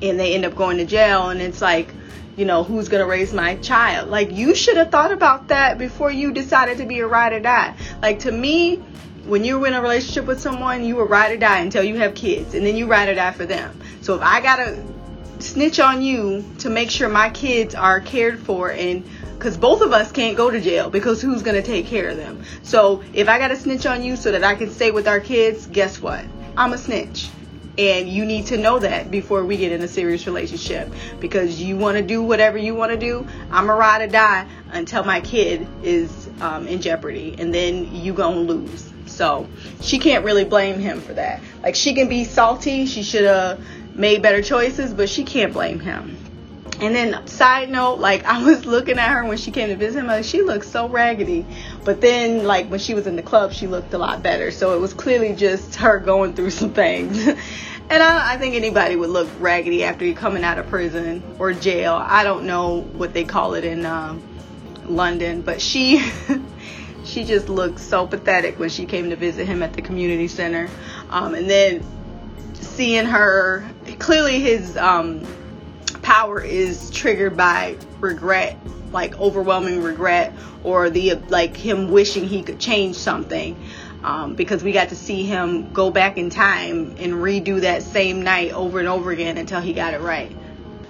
[0.00, 1.92] and they end up going to jail and it's like
[2.36, 4.08] you know who's going to raise my child?
[4.08, 7.40] Like you should have thought about that before you decided to be a ride or
[7.40, 7.76] die.
[8.00, 8.76] Like to me
[9.26, 12.14] when you're in a relationship with someone you were ride or die until you have
[12.14, 13.78] kids and then you ride or die for them.
[14.00, 14.82] So if i gotta
[15.42, 19.92] snitch on you to make sure my kids are cared for and because both of
[19.92, 22.42] us can't go to jail because who's going to take care of them.
[22.62, 25.20] So if i got to snitch on you so that i can stay with our
[25.20, 26.24] kids guess what?
[26.56, 27.28] I'm a snitch.
[27.78, 31.76] And you need to know that before we get in a serious relationship because you
[31.76, 35.20] want to do whatever you want to do i'm a ride or die until my
[35.20, 38.92] kid is um, in jeopardy and then you gonna lose.
[39.06, 39.46] So
[39.80, 41.42] she can't really blame him for that.
[41.62, 42.86] Like she can be salty.
[42.86, 43.64] She should have
[43.94, 46.16] made better choices, but she can't blame him.
[46.80, 50.00] And then, side note, like I was looking at her when she came to visit
[50.00, 51.46] him, like she looked so raggedy.
[51.84, 54.50] But then, like when she was in the club, she looked a lot better.
[54.50, 57.26] So it was clearly just her going through some things.
[57.26, 61.52] and I, I think anybody would look raggedy after you coming out of prison or
[61.52, 61.94] jail.
[61.94, 64.22] I don't know what they call it in um,
[64.86, 66.02] London, but she.
[67.04, 70.68] she just looked so pathetic when she came to visit him at the community center.
[71.10, 71.84] Um, and then
[72.54, 73.68] seeing her,
[74.02, 75.24] clearly his um,
[76.02, 78.58] power is triggered by regret,
[78.90, 80.34] like overwhelming regret,
[80.64, 83.56] or the like him wishing he could change something.
[84.02, 88.22] Um, because we got to see him go back in time and redo that same
[88.22, 90.36] night over and over again until he got it right.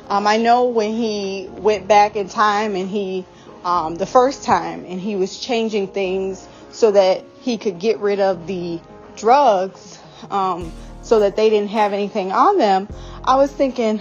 [0.08, 3.26] Um, I know when he went back in time and he,
[3.64, 8.18] um, the first time, and he was changing things so that he could get rid
[8.18, 8.80] of the
[9.14, 9.98] drugs
[10.30, 10.72] um,
[11.02, 12.88] so that they didn't have anything on them.
[13.24, 14.00] I was thinking,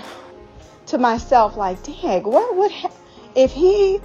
[0.88, 2.92] to myself, like, dang, what would ha-
[3.36, 4.00] if he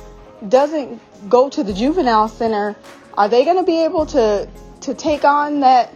[0.49, 2.77] doesn't go to the juvenile center?
[3.15, 4.49] Are they going to be able to
[4.83, 5.93] to take on that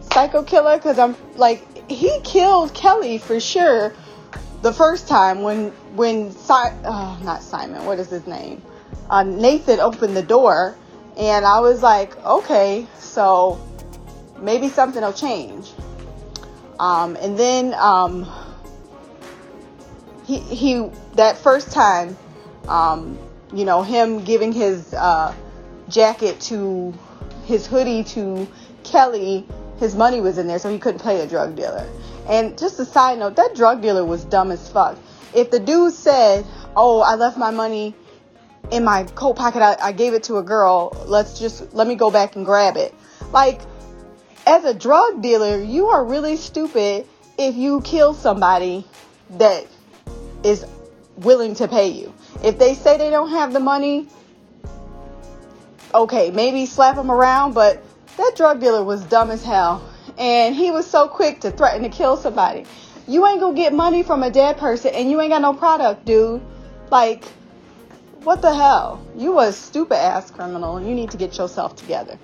[0.00, 0.76] psycho killer?
[0.76, 3.92] Because I'm like, he killed Kelly for sure
[4.62, 8.62] the first time when when si- oh, not Simon, what is his name?
[9.08, 10.76] Uh, Nathan opened the door,
[11.16, 13.58] and I was like, okay, so
[14.38, 15.72] maybe something will change.
[16.78, 18.26] Um, and then um,
[20.26, 22.16] he he that first time,
[22.68, 23.18] um,
[23.52, 25.34] you know, him giving his uh,
[25.88, 26.94] jacket to
[27.46, 28.46] his hoodie to
[28.84, 29.46] Kelly,
[29.78, 31.88] his money was in there, so he couldn't play a drug dealer.
[32.28, 34.98] And just a side note, that drug dealer was dumb as fuck.
[35.34, 36.44] If the dude said,
[36.76, 37.94] "Oh, I left my money
[38.70, 40.92] in my coat pocket, I, I gave it to a girl.
[41.06, 42.94] Let's just let me go back and grab it,"
[43.32, 43.62] like
[44.48, 48.82] as a drug dealer, you are really stupid if you kill somebody
[49.32, 49.66] that
[50.42, 50.64] is
[51.16, 52.14] willing to pay you.
[52.42, 54.08] If they say they don't have the money,
[55.94, 57.84] okay, maybe slap them around, but
[58.16, 59.86] that drug dealer was dumb as hell.
[60.16, 62.64] And he was so quick to threaten to kill somebody.
[63.06, 66.06] You ain't gonna get money from a dead person and you ain't got no product,
[66.06, 66.40] dude.
[66.90, 67.26] Like,
[68.22, 69.04] what the hell?
[69.14, 72.18] You a stupid ass criminal and you need to get yourself together.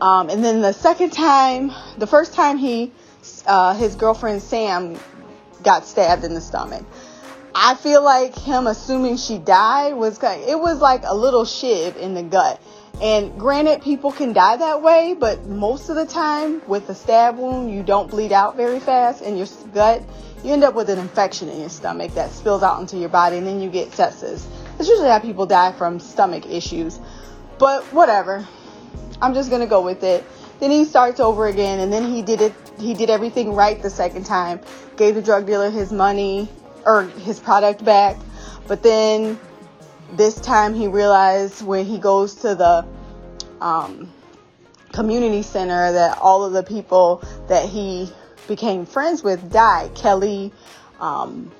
[0.00, 2.92] Um, and then the second time, the first time he,
[3.46, 4.98] uh, his girlfriend Sam
[5.62, 6.84] got stabbed in the stomach.
[7.54, 12.14] I feel like him assuming she died was it was like a little shiv in
[12.14, 12.60] the gut.
[13.00, 17.36] And granted, people can die that way, but most of the time with a stab
[17.38, 20.02] wound, you don't bleed out very fast in your gut.
[20.44, 23.38] You end up with an infection in your stomach that spills out into your body,
[23.38, 24.44] and then you get sepsis.
[24.76, 26.98] That's usually how people die from stomach issues.
[27.58, 28.46] But whatever.
[29.20, 30.24] I'm just gonna go with it.
[30.60, 32.52] Then he starts over again, and then he did it.
[32.78, 34.60] He did everything right the second time.
[34.96, 36.48] Gave the drug dealer his money
[36.84, 38.16] or his product back.
[38.66, 39.38] But then
[40.12, 42.86] this time he realized when he goes to the
[43.60, 44.12] um,
[44.92, 48.10] community center that all of the people that he
[48.46, 49.94] became friends with died.
[49.94, 50.52] Kelly,
[51.00, 51.50] um,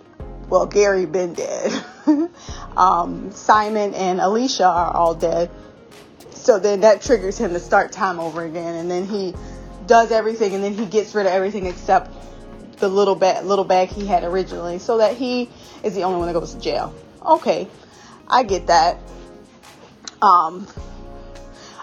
[0.48, 1.84] well, Gary been dead.
[2.76, 5.50] um, Simon and Alicia are all dead.
[6.48, 9.34] So then that triggers him to start time over again, and then he
[9.86, 12.10] does everything, and then he gets rid of everything except
[12.78, 15.50] the little bag, little bag he had originally, so that he
[15.82, 16.94] is the only one that goes to jail.
[17.22, 17.68] Okay,
[18.26, 18.96] I get that.
[20.22, 20.66] Um,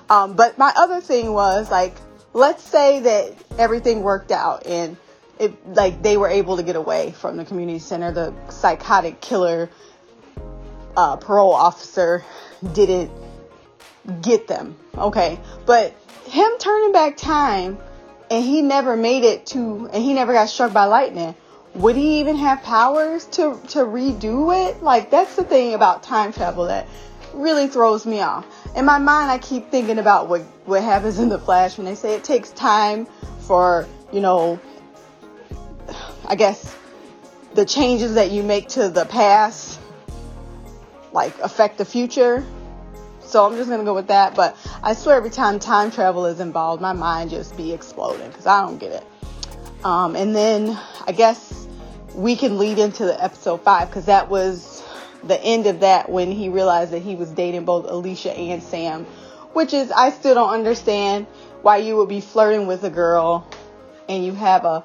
[0.09, 1.95] um, but my other thing was like,
[2.33, 4.97] let's say that everything worked out and
[5.37, 8.11] it like they were able to get away from the community center.
[8.11, 9.69] The psychotic killer
[10.97, 12.25] uh, parole officer
[12.73, 13.11] didn't
[14.21, 14.75] get them.
[14.97, 15.39] Okay.
[15.65, 15.93] But
[16.29, 17.77] him turning back time
[18.29, 21.35] and he never made it to and he never got struck by lightning.
[21.75, 24.81] Would he even have powers to to redo it?
[24.81, 26.87] Like that's the thing about time travel that
[27.33, 28.45] really throws me off.
[28.75, 31.95] In my mind I keep thinking about what what happens in the flash when they
[31.95, 33.07] say it takes time
[33.41, 34.59] for, you know,
[36.25, 36.75] I guess
[37.53, 39.79] the changes that you make to the past
[41.13, 42.45] like affect the future
[43.25, 44.35] so I'm just gonna go with that.
[44.35, 48.45] But I swear, every time time travel is involved, my mind just be exploding because
[48.45, 49.03] I don't get it.
[49.83, 51.67] Um, and then I guess
[52.13, 54.83] we can lead into the episode five because that was
[55.23, 59.05] the end of that when he realized that he was dating both Alicia and Sam,
[59.53, 61.27] which is I still don't understand
[61.61, 63.47] why you would be flirting with a girl
[64.07, 64.83] and you have a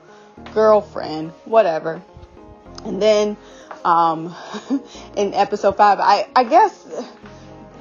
[0.55, 2.03] girlfriend, whatever.
[2.85, 3.37] And then
[3.85, 4.35] um,
[5.17, 6.87] in episode five, I I guess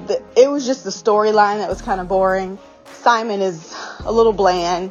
[0.06, 2.58] the, it was just the storyline that was kind of boring.
[2.92, 4.90] Simon is a little bland,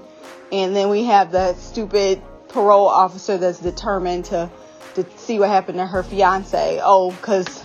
[0.51, 4.49] and then we have the stupid parole officer that's determined to
[4.95, 6.79] to see what happened to her fiance.
[6.83, 7.63] Oh, because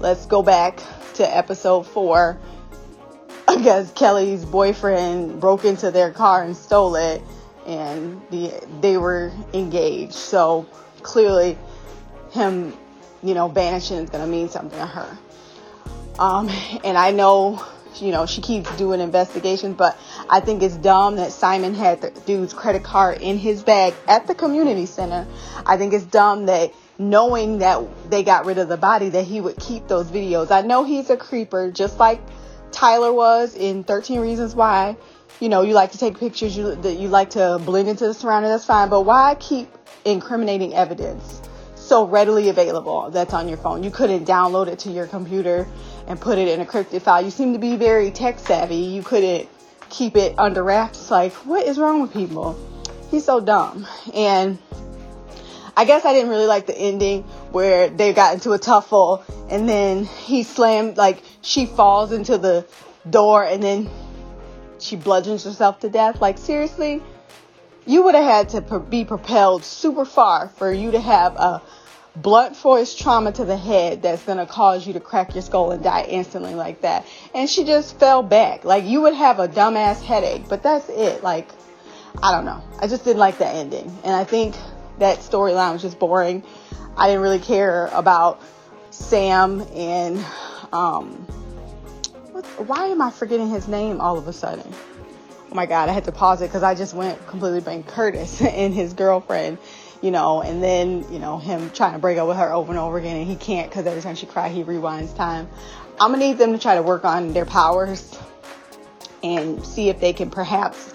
[0.00, 0.82] let's go back
[1.14, 2.38] to episode four.
[3.48, 7.22] I guess Kelly's boyfriend broke into their car and stole it,
[7.66, 10.14] and the, they were engaged.
[10.14, 10.66] So
[11.02, 11.58] clearly,
[12.30, 12.74] him,
[13.22, 15.18] you know, vanishing is going to mean something to her.
[16.18, 16.48] Um,
[16.84, 17.64] and I know,
[17.96, 19.98] you know, she keeps doing investigations, but
[20.28, 24.26] I think it's dumb that Simon had the dude's credit card in his bag at
[24.26, 25.26] the community center.
[25.64, 29.40] I think it's dumb that knowing that they got rid of the body, that he
[29.40, 30.50] would keep those videos.
[30.50, 32.20] I know he's a creeper, just like
[32.70, 34.96] Tyler was in 13 Reasons Why.
[35.40, 38.14] You know, you like to take pictures, you, that you like to blend into the
[38.14, 38.88] surroundings, that's fine.
[38.88, 39.68] But why keep
[40.04, 41.42] incriminating evidence
[41.74, 43.82] so readily available that's on your phone?
[43.82, 45.66] You couldn't download it to your computer
[46.06, 47.24] and put it in a encrypted file.
[47.24, 48.76] You seem to be very tech savvy.
[48.76, 49.48] You couldn't
[49.88, 51.00] keep it under wraps.
[51.00, 52.58] It's like, what is wrong with people?
[53.10, 53.86] He's so dumb.
[54.14, 54.58] And
[55.76, 59.68] I guess I didn't really like the ending where they got into a tuffle and
[59.68, 62.66] then he slammed, like, she falls into the
[63.08, 63.90] door and then
[64.78, 66.20] she bludgeons herself to death.
[66.20, 67.02] Like, seriously?
[67.84, 71.62] You would have had to be propelled super far for you to have a
[72.14, 75.70] blunt force trauma to the head that's going to cause you to crack your skull
[75.72, 77.06] and die instantly like that.
[77.34, 78.64] And she just fell back.
[78.64, 81.22] Like, you would have a dumbass headache, but that's it.
[81.22, 81.48] Like,
[82.22, 82.62] I don't know.
[82.80, 83.96] I just didn't like that ending.
[84.04, 84.54] And I think
[84.98, 86.42] that storyline was just boring.
[86.96, 88.40] I didn't really care about
[88.90, 90.22] Sam and
[90.72, 91.26] um
[92.56, 94.72] why am I forgetting his name all of a sudden?
[95.50, 97.86] Oh my god, I had to pause it because I just went completely blank.
[97.88, 99.58] Curtis and his girlfriend,
[100.02, 102.78] you know, and then you know him trying to break up with her over and
[102.78, 105.48] over again, and he can't because every time she cries, he rewinds time.
[106.00, 108.18] I'm gonna need them to try to work on their powers
[109.22, 110.94] and see if they can perhaps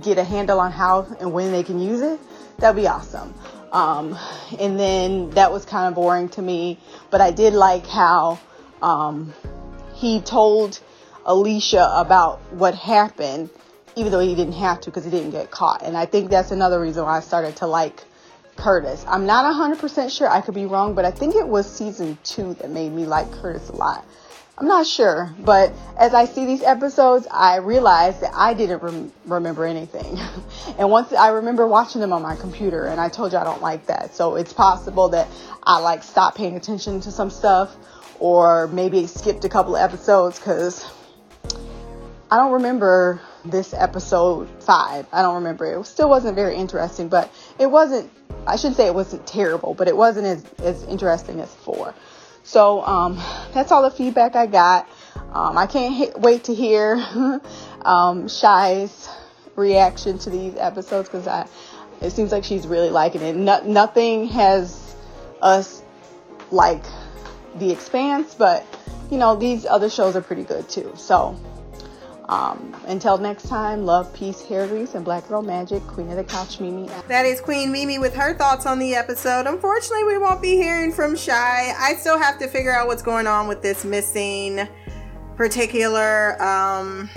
[0.00, 2.20] get a handle on how and when they can use it.
[2.58, 3.34] That'd be awesome.
[3.72, 4.16] Um,
[4.58, 6.78] and then that was kind of boring to me,
[7.10, 8.38] but I did like how
[8.80, 9.34] um,
[9.94, 10.80] he told
[11.24, 13.50] Alicia about what happened,
[13.96, 15.82] even though he didn't have to because he didn't get caught.
[15.82, 18.04] And I think that's another reason why I started to like
[18.56, 19.04] Curtis.
[19.06, 22.54] I'm not 100% sure, I could be wrong, but I think it was season two
[22.54, 24.04] that made me like Curtis a lot.
[24.58, 29.12] I'm not sure, but as I see these episodes, I realize that I didn't rem-
[29.26, 30.18] remember anything.
[30.78, 33.60] and once I remember watching them on my computer, and I told you I don't
[33.60, 34.14] like that.
[34.14, 35.28] So it's possible that
[35.62, 37.76] I like stopped paying attention to some stuff,
[38.18, 40.90] or maybe skipped a couple of episodes because
[42.30, 45.06] I don't remember this episode five.
[45.12, 45.78] I don't remember it.
[45.78, 48.10] It still wasn't very interesting, but it wasn't.
[48.46, 51.94] I should say it wasn't terrible, but it wasn't as as interesting as four.
[52.42, 53.16] So um,
[53.52, 54.88] that's all the feedback I got.
[55.32, 57.04] Um, I can't wait to hear
[57.82, 59.08] um, Shy's
[59.56, 61.48] reaction to these episodes because I
[62.00, 63.34] it seems like she's really liking it.
[63.34, 64.94] No- nothing has
[65.42, 65.82] us
[66.50, 66.84] like
[67.56, 68.64] The Expanse, but
[69.10, 70.92] you know these other shows are pretty good too.
[70.96, 71.36] So
[72.28, 75.82] um, until next time, love, peace, hair grease, and black girl magic.
[75.86, 76.88] Queen of the couch, Mimi.
[77.08, 79.46] That is Queen Mimi with her thoughts on the episode.
[79.46, 81.72] Unfortunately, we won't be hearing from Shy.
[81.78, 84.68] I still have to figure out what's going on with this missing
[85.36, 87.10] particular um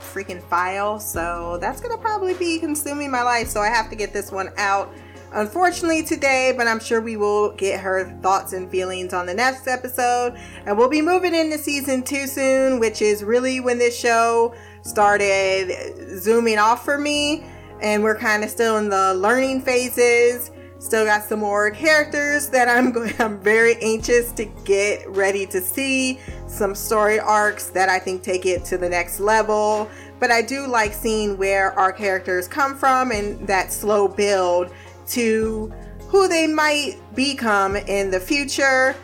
[0.00, 0.98] freaking file.
[0.98, 3.48] So that's gonna probably be consuming my life.
[3.48, 4.92] So I have to get this one out.
[5.32, 9.66] Unfortunately today, but I'm sure we will get her thoughts and feelings on the next
[9.66, 10.38] episode.
[10.64, 16.18] And we'll be moving into season two soon, which is really when this show started
[16.18, 17.44] zooming off for me.
[17.82, 20.52] And we're kind of still in the learning phases.
[20.78, 25.60] Still got some more characters that I'm going I'm very anxious to get ready to
[25.60, 26.20] see.
[26.46, 29.90] Some story arcs that I think take it to the next level.
[30.18, 34.70] But I do like seeing where our characters come from and that slow build
[35.08, 35.72] to
[36.08, 38.96] who they might become in the future.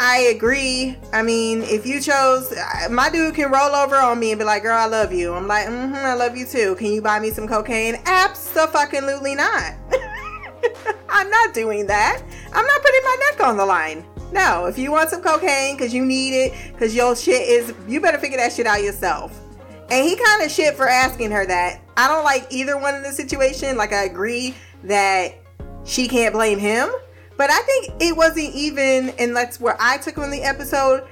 [0.00, 0.96] I agree.
[1.12, 2.52] I mean, if you chose,
[2.90, 5.46] my dude can roll over on me and be like, "Girl, I love you." I'm
[5.46, 8.00] like, "Mm-hmm, I love you too." Can you buy me some cocaine?
[8.04, 9.74] Absolutely not.
[11.08, 12.22] I'm not doing that.
[12.52, 14.04] I'm not putting my neck on the line.
[14.32, 18.00] No, if you want some cocaine because you need it, because your shit is, you
[18.00, 19.38] better figure that shit out yourself.
[19.90, 21.82] And he kind of shit for asking her that.
[21.98, 23.76] I don't like either one in the situation.
[23.76, 25.34] Like, I agree that
[25.84, 26.90] she can't blame him.
[27.36, 31.04] But I think it wasn't even, and that's where I took from the episode.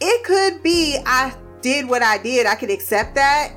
[0.00, 2.46] It could be I did what I did.
[2.46, 3.52] I could accept that.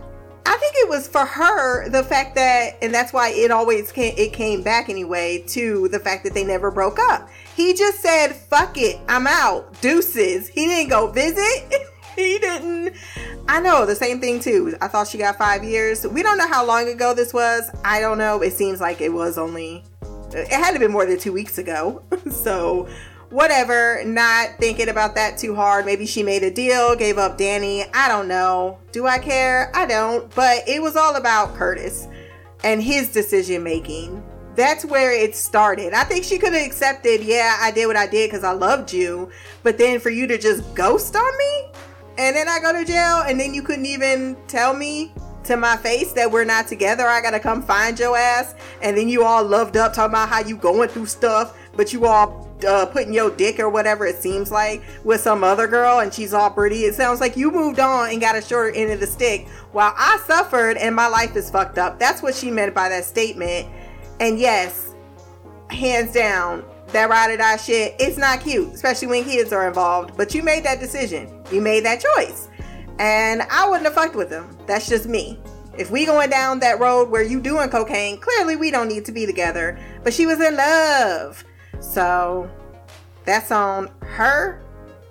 [0.45, 4.13] I think it was for her the fact that, and that's why it always came,
[4.17, 7.29] it came back anyway to the fact that they never broke up.
[7.55, 10.49] He just said, fuck it, I'm out, deuces.
[10.49, 11.73] He didn't go visit.
[12.15, 12.95] he didn't.
[13.47, 14.75] I know the same thing too.
[14.81, 16.05] I thought she got five years.
[16.05, 17.69] We don't know how long ago this was.
[17.85, 18.41] I don't know.
[18.41, 19.85] It seems like it was only
[20.33, 22.03] It had to be more than two weeks ago.
[22.31, 22.87] so,
[23.29, 24.03] whatever.
[24.05, 25.85] Not thinking about that too hard.
[25.85, 27.85] Maybe she made a deal, gave up Danny.
[27.93, 28.79] I don't know.
[28.91, 29.71] Do I care?
[29.75, 30.33] I don't.
[30.35, 32.07] But it was all about Curtis
[32.63, 34.23] and his decision making.
[34.55, 35.93] That's where it started.
[35.93, 38.93] I think she could have accepted, yeah, I did what I did because I loved
[38.93, 39.31] you.
[39.63, 41.71] But then for you to just ghost on me
[42.19, 45.11] and then I go to jail and then you couldn't even tell me
[45.45, 47.07] to my face that we're not together.
[47.07, 48.55] I gotta come find your ass.
[48.81, 52.05] And then you all loved up talking about how you going through stuff, but you
[52.05, 56.13] all uh, putting your dick or whatever it seems like with some other girl and
[56.13, 56.83] she's all pretty.
[56.83, 59.93] It sounds like you moved on and got a shorter end of the stick while
[59.97, 61.99] I suffered and my life is fucked up.
[61.99, 63.67] That's what she meant by that statement.
[64.19, 64.93] And yes,
[65.69, 70.15] hands down, that ride or die shit, it's not cute, especially when kids are involved.
[70.15, 71.43] But you made that decision.
[71.51, 72.49] You made that choice.
[72.99, 74.57] And I wouldn't have fucked with him.
[74.67, 75.39] That's just me.
[75.77, 79.11] If we going down that road where you doing cocaine, clearly we don't need to
[79.11, 79.79] be together.
[80.03, 81.43] But she was in love.
[81.79, 82.49] So
[83.25, 84.61] that's on her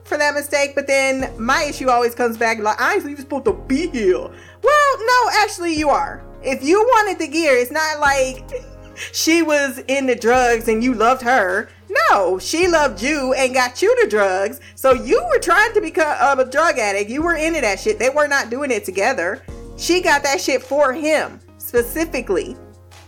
[0.05, 0.75] for that mistake.
[0.75, 4.19] But then my issue always comes back like, I ain't even supposed to be here.
[4.19, 6.23] Well, no, actually, you are.
[6.43, 8.45] If you wanted the gear, it's not like
[9.13, 11.69] she was in the drugs and you loved her.
[12.11, 14.61] No, she loved you and got you the drugs.
[14.75, 17.11] So you were trying to become um, a drug addict.
[17.11, 17.99] You were into that shit.
[17.99, 19.43] They were not doing it together.
[19.77, 22.57] She got that shit for him specifically.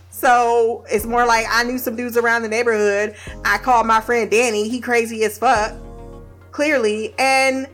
[0.09, 3.15] So it's more like I knew some dudes around the neighborhood.
[3.43, 4.69] I called my friend Danny.
[4.69, 5.73] He crazy as fuck,
[6.51, 7.13] clearly.
[7.17, 7.67] And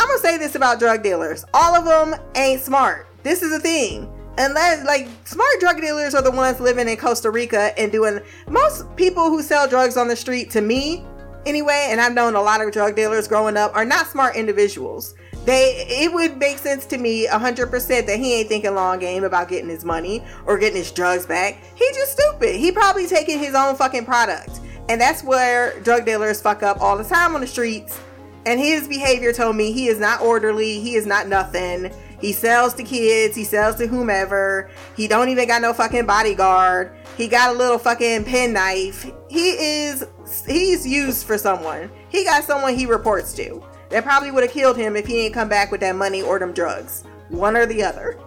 [0.00, 3.08] I'm gonna say this about drug dealers: all of them ain't smart.
[3.22, 4.13] This is the thing.
[4.36, 8.20] Unless, like, smart drug dealers are the ones living in Costa Rica and doing.
[8.48, 11.04] Most people who sell drugs on the street, to me,
[11.46, 15.14] anyway, and I've known a lot of drug dealers growing up, are not smart individuals.
[15.44, 19.48] They it would make sense to me 100% that he ain't thinking long game about
[19.48, 21.62] getting his money or getting his drugs back.
[21.74, 22.56] He just stupid.
[22.56, 24.60] He probably taking his own fucking product.
[24.88, 28.00] And that's where drug dealers fuck up all the time on the streets.
[28.46, 30.80] And his behavior told me he is not orderly.
[30.80, 31.92] He is not nothing
[32.24, 36.96] he sells to kids he sells to whomever he don't even got no fucking bodyguard
[37.16, 40.06] he got a little fucking penknife he is
[40.46, 43.62] he's used for someone he got someone he reports to
[43.94, 46.40] that probably would have killed him if he ain't come back with that money or
[46.40, 47.04] them drugs.
[47.28, 48.18] One or the other.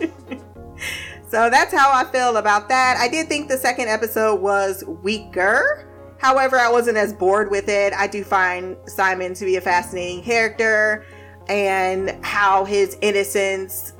[1.28, 2.96] so that's how I feel about that.
[2.98, 5.86] I did think the second episode was weaker.
[6.16, 7.92] However, I wasn't as bored with it.
[7.92, 11.04] I do find Simon to be a fascinating character
[11.48, 13.94] and how his innocence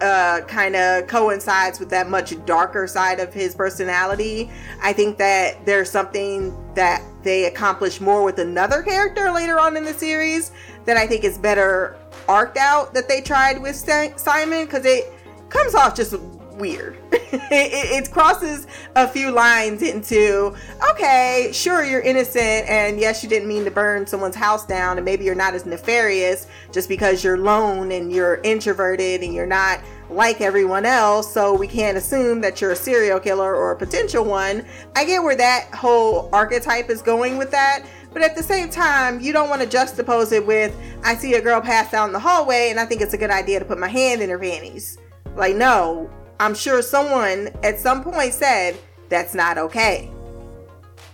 [0.00, 4.50] uh, kind of coincides with that much darker side of his personality.
[4.82, 9.84] I think that there's something that they accomplish more with another character later on in
[9.84, 10.52] the series
[10.84, 11.96] that I think is better
[12.28, 13.76] arced out that they tried with
[14.16, 15.12] Simon because it
[15.48, 16.14] comes off just
[16.56, 16.98] weird.
[17.12, 20.54] it, it, crosses a few lines into,
[20.90, 25.04] okay, sure, you're innocent, and yes, you didn't mean to burn someone's house down, and
[25.04, 29.80] maybe you're not as nefarious just because you're lone and you're introverted and you're not
[30.08, 34.24] like everyone else, so we can't assume that you're a serial killer or a potential
[34.24, 34.64] one.
[34.94, 39.20] I get where that whole archetype is going with that, but at the same time,
[39.20, 42.18] you don't want to juxtapose it with I see a girl pass out in the
[42.18, 44.98] hallway and I think it's a good idea to put my hand in her panties.
[45.34, 48.76] Like, no, I'm sure someone at some point said
[49.08, 50.10] that's not okay.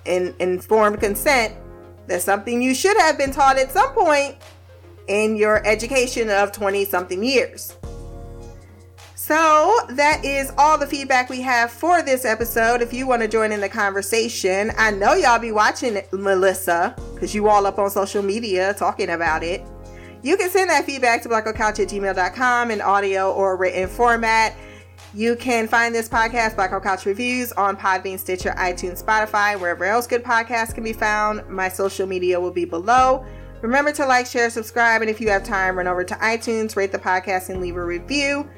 [0.04, 1.54] In informed consent,
[2.06, 4.36] that's something you should have been taught at some point
[5.06, 7.76] in your education of 20 something years.
[9.14, 12.82] So that is all the feedback we have for this episode.
[12.82, 17.32] If you want to join in the conversation, I know y'all be watching Melissa, because
[17.32, 19.62] you all up on social media talking about it.
[20.22, 24.56] You can send that feedback to blackoutcouch at gmail.com in audio or written format.
[25.14, 30.06] You can find this podcast, Blackout Couch Reviews, on Podbean, Stitcher, iTunes, Spotify, wherever else
[30.06, 31.46] good podcasts can be found.
[31.50, 33.22] My social media will be below.
[33.60, 36.92] Remember to like, share, subscribe, and if you have time, run over to iTunes, rate
[36.92, 38.48] the podcast, and leave a review.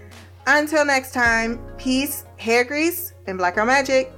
[0.47, 4.13] Until next time, peace, hair grease, and black girl magic.